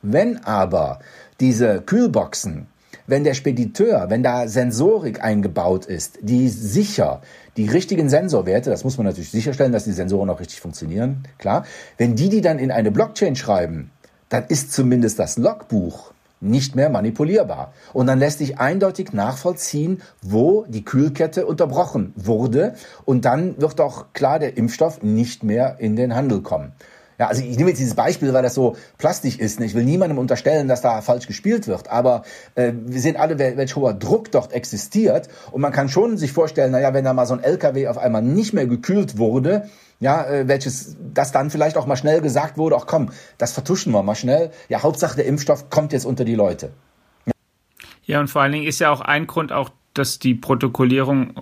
[0.03, 0.99] Wenn aber
[1.39, 2.68] diese Kühlboxen
[3.08, 7.22] wenn der Spediteur, wenn da Sensorik eingebaut ist, die sicher
[7.58, 11.66] die richtigen Sensorwerte, das muss man natürlich sicherstellen, dass die Sensoren auch richtig funktionieren, klar.
[11.97, 13.91] Wenn die die dann in eine Blockchain schreiben,
[14.30, 17.74] dann ist zumindest das Logbuch nicht mehr manipulierbar.
[17.93, 22.76] Und dann lässt sich eindeutig nachvollziehen, wo die Kühlkette unterbrochen wurde.
[23.06, 26.74] Und dann wird auch klar, der Impfstoff nicht mehr in den Handel kommen.
[27.20, 29.59] Ja, also ich nehme jetzt dieses Beispiel, weil das so plastisch ist.
[29.59, 29.66] Ne?
[29.66, 32.24] Ich will niemandem unterstellen, dass da falsch gespielt wird, aber
[32.55, 36.72] äh, wir sehen alle, welch hoher Druck dort existiert und man kann schon sich vorstellen,
[36.72, 40.47] naja, wenn da mal so ein LKW auf einmal nicht mehr gekühlt wurde, ja, äh,
[40.47, 44.16] welches, das dann vielleicht auch mal schnell gesagt wurde, ach komm, das vertuschen wir mal
[44.16, 44.51] schnell.
[44.68, 46.72] Ja, Hauptsache der Impfstoff kommt jetzt unter die Leute.
[48.03, 51.36] Ja, und vor allen Dingen ist ja auch ein Grund auch, dass die Protokollierung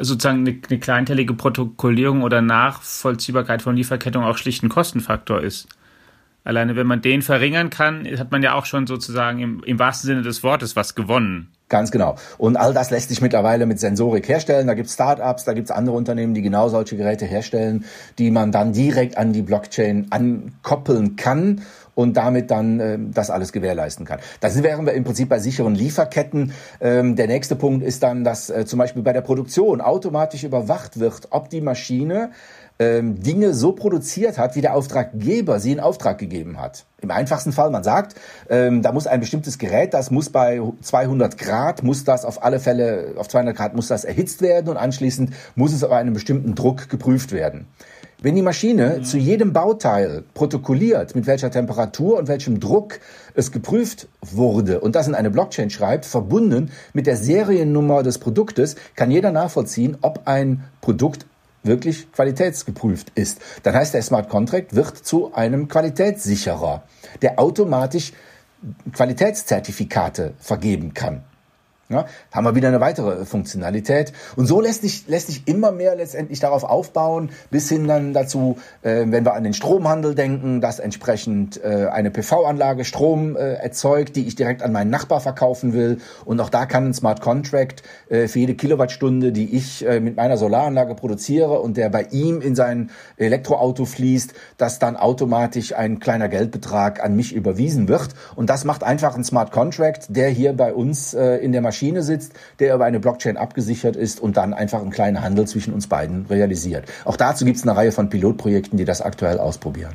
[0.00, 5.68] sozusagen eine, eine kleinteilige Protokollierung oder Nachvollziehbarkeit von Lieferkettung auch schlicht ein Kostenfaktor ist.
[6.44, 10.08] Alleine wenn man den verringern kann, hat man ja auch schon sozusagen im, im wahrsten
[10.08, 11.48] Sinne des Wortes was gewonnen.
[11.74, 12.14] Ganz genau.
[12.38, 14.68] Und all das lässt sich mittlerweile mit Sensorik herstellen.
[14.68, 17.84] Da gibt es Startups, da gibt es andere Unternehmen, die genau solche Geräte herstellen,
[18.16, 21.62] die man dann direkt an die Blockchain ankoppeln kann
[21.96, 24.20] und damit dann äh, das alles gewährleisten kann.
[24.38, 26.52] Da wären wir im Prinzip bei sicheren Lieferketten.
[26.80, 31.00] Ähm, der nächste Punkt ist dann, dass äh, zum Beispiel bei der Produktion automatisch überwacht
[31.00, 32.30] wird, ob die Maschine
[32.78, 36.84] ähm, Dinge so produziert hat, wie der Auftraggeber sie in Auftrag gegeben hat.
[37.00, 38.14] Im einfachsten Fall, man sagt,
[38.48, 42.60] ähm, da muss ein bestimmtes Gerät, das muss bei 200 Grad, muss das auf alle
[42.60, 46.54] Fälle, auf 200 Grad muss das erhitzt werden und anschließend muss es auf einem bestimmten
[46.54, 47.66] Druck geprüft werden.
[48.24, 49.04] Wenn die Maschine mhm.
[49.04, 53.00] zu jedem Bauteil protokolliert, mit welcher Temperatur und welchem Druck
[53.34, 58.76] es geprüft wurde und das in eine Blockchain schreibt, verbunden mit der Seriennummer des Produktes,
[58.96, 61.26] kann jeder nachvollziehen, ob ein Produkt
[61.64, 63.40] wirklich qualitätsgeprüft ist.
[63.62, 66.82] Dann heißt der Smart Contract wird zu einem Qualitätssicherer,
[67.20, 68.12] der automatisch
[68.92, 71.24] Qualitätszertifikate vergeben kann.
[71.94, 74.12] Ja, haben wir wieder eine weitere Funktionalität.
[74.34, 78.58] Und so lässt sich, lässt sich immer mehr letztendlich darauf aufbauen, bis hin dann dazu,
[78.82, 84.16] äh, wenn wir an den Stromhandel denken, dass entsprechend äh, eine PV-Anlage Strom äh, erzeugt,
[84.16, 85.98] die ich direkt an meinen Nachbar verkaufen will.
[86.24, 90.16] Und auch da kann ein Smart Contract äh, für jede Kilowattstunde, die ich äh, mit
[90.16, 96.00] meiner Solaranlage produziere und der bei ihm in sein Elektroauto fließt, dass dann automatisch ein
[96.00, 98.08] kleiner Geldbetrag an mich überwiesen wird.
[98.34, 101.83] Und das macht einfach ein Smart Contract, der hier bei uns äh, in der Maschine
[101.84, 105.74] Maschine sitzt, der über eine Blockchain abgesichert ist und dann einfach einen kleinen Handel zwischen
[105.74, 106.90] uns beiden realisiert.
[107.04, 109.94] Auch dazu gibt es eine Reihe von Pilotprojekten, die das aktuell ausprobieren.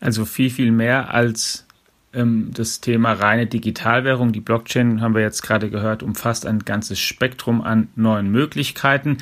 [0.00, 1.64] Also viel, viel mehr als
[2.12, 4.32] ähm, das Thema reine Digitalwährung.
[4.32, 9.18] Die Blockchain, haben wir jetzt gerade gehört, umfasst ein ganzes Spektrum an neuen Möglichkeiten.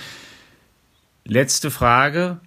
[1.25, 2.39] Letzte Frage.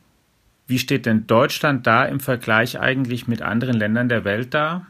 [0.67, 4.87] Wie steht denn Deutschland da im Vergleich eigentlich mit anderen Ländern der Welt da?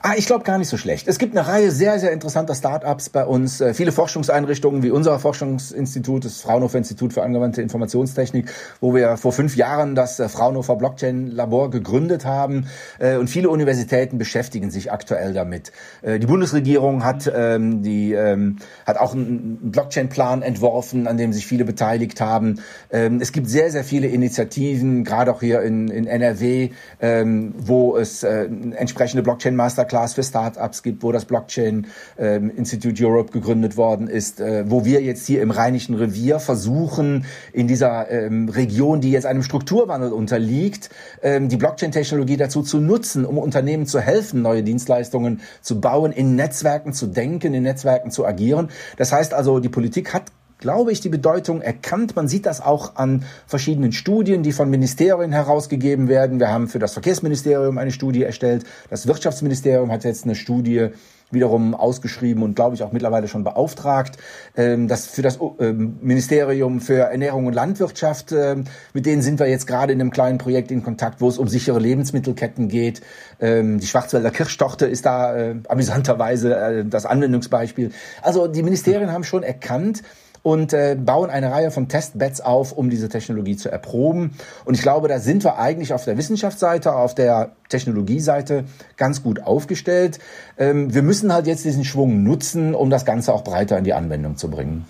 [0.00, 1.08] Ah, ich glaube gar nicht so schlecht.
[1.08, 3.60] Es gibt eine Reihe sehr, sehr interessanter Startups bei uns.
[3.60, 8.50] Äh, viele Forschungseinrichtungen wie unser Forschungsinstitut, das Fraunhofer Institut für angewandte Informationstechnik,
[8.80, 12.68] wo wir vor fünf Jahren das äh, Fraunhofer Blockchain Labor gegründet haben.
[12.98, 15.72] Äh, und viele Universitäten beschäftigen sich aktuell damit.
[16.02, 18.56] Die Bundesregierung hat, ähm, die, ähm,
[18.86, 22.60] hat auch einen Blockchain-Plan entworfen, an dem sich viele beteiligt haben.
[22.90, 26.70] Ähm, es gibt sehr, sehr viele Initiativen, gerade auch hier in, in NRW,
[27.00, 31.88] ähm, wo es entsprechende Blockchain Masterclass für Startups gibt, wo das Blockchain
[32.18, 37.26] ähm, Institute Europe gegründet worden ist, äh, wo wir jetzt hier im Rheinischen Revier versuchen,
[37.52, 40.90] in dieser ähm, Region, die jetzt einem Strukturwandel unterliegt,
[41.20, 46.36] ähm, die Blockchain-Technologie dazu zu nutzen, um Unternehmen zu helfen, neue Dienstleistungen zu bauen, in
[46.36, 48.68] Netzwerken zu denken, in Netzwerken zu agieren.
[48.96, 52.16] Das heißt also, die Politik hat glaube ich, die Bedeutung erkannt.
[52.16, 56.40] Man sieht das auch an verschiedenen Studien, die von Ministerien herausgegeben werden.
[56.40, 58.64] Wir haben für das Verkehrsministerium eine Studie erstellt.
[58.90, 60.90] Das Wirtschaftsministerium hat jetzt eine Studie
[61.30, 64.16] wiederum ausgeschrieben und glaube ich auch mittlerweile schon beauftragt.
[64.56, 69.48] Ähm, das für das ähm, Ministerium für Ernährung und Landwirtschaft, ähm, mit denen sind wir
[69.48, 73.02] jetzt gerade in einem kleinen Projekt in Kontakt, wo es um sichere Lebensmittelketten geht.
[73.40, 77.90] die Schwarzwälder Kirschtorte ist da äh, amüsanterweise äh, das Anwendungsbeispiel.
[78.22, 80.02] Also die Ministerien haben schon erkannt,
[80.46, 84.30] und äh, bauen eine Reihe von Testbeds auf, um diese Technologie zu erproben.
[84.64, 88.62] Und ich glaube, da sind wir eigentlich auf der Wissenschaftsseite, auf der Technologieseite
[88.96, 90.20] ganz gut aufgestellt.
[90.56, 93.92] Ähm, wir müssen halt jetzt diesen Schwung nutzen, um das Ganze auch breiter in die
[93.92, 94.86] Anwendung zu bringen.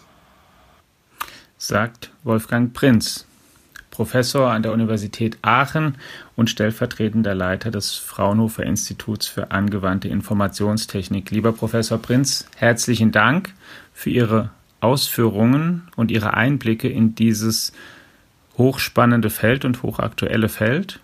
[1.57, 3.25] Sagt Wolfgang Prinz.
[3.91, 5.97] Professor an der Universität Aachen
[6.35, 11.31] und stellvertretender Leiter des Fraunhofer Instituts für angewandte Informationstechnik.
[11.31, 13.55] Lieber Professor Prinz, herzlichen Dank
[13.95, 14.51] für Ihre
[14.81, 17.73] Ausführungen und Ihre Einblicke in dieses
[18.59, 21.01] hochspannende Feld und hochaktuelle Feld.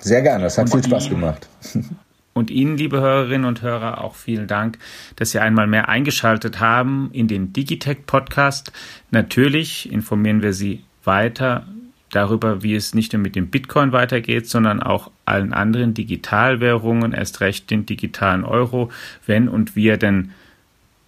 [0.00, 1.48] Sehr gerne, das hat und viel Spaß gemacht.
[2.32, 4.76] Und Ihnen, liebe Hörerinnen und Hörer, auch vielen Dank,
[5.16, 8.72] dass Sie einmal mehr eingeschaltet haben in den Digitech Podcast.
[9.10, 11.66] Natürlich informieren wir Sie weiter
[12.10, 17.40] darüber, wie es nicht nur mit dem Bitcoin weitergeht, sondern auch allen anderen Digitalwährungen, erst
[17.40, 18.90] recht den digitalen Euro,
[19.24, 20.32] wenn und wie er denn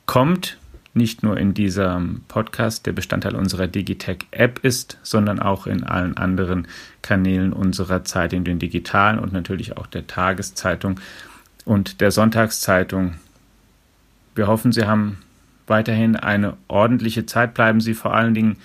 [0.07, 0.57] kommt
[0.99, 6.68] nicht nur in diesem Podcast, der Bestandteil unserer Digitech-App ist, sondern auch in allen anderen
[7.01, 11.01] Kanälen unserer Zeit, in den digitalen und natürlich auch der Tageszeitung
[11.64, 13.14] und der Sonntagszeitung.
[14.34, 15.18] Wir hoffen, Sie haben
[15.66, 17.55] weiterhin eine ordentliche Zeit.
[17.55, 18.57] Bleiben Sie vor allen Dingen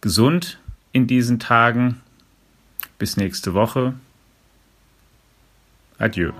[0.00, 0.58] gesund
[0.92, 2.00] in diesen Tagen.
[2.98, 3.94] Bis nächste Woche.
[5.98, 6.32] Adieu.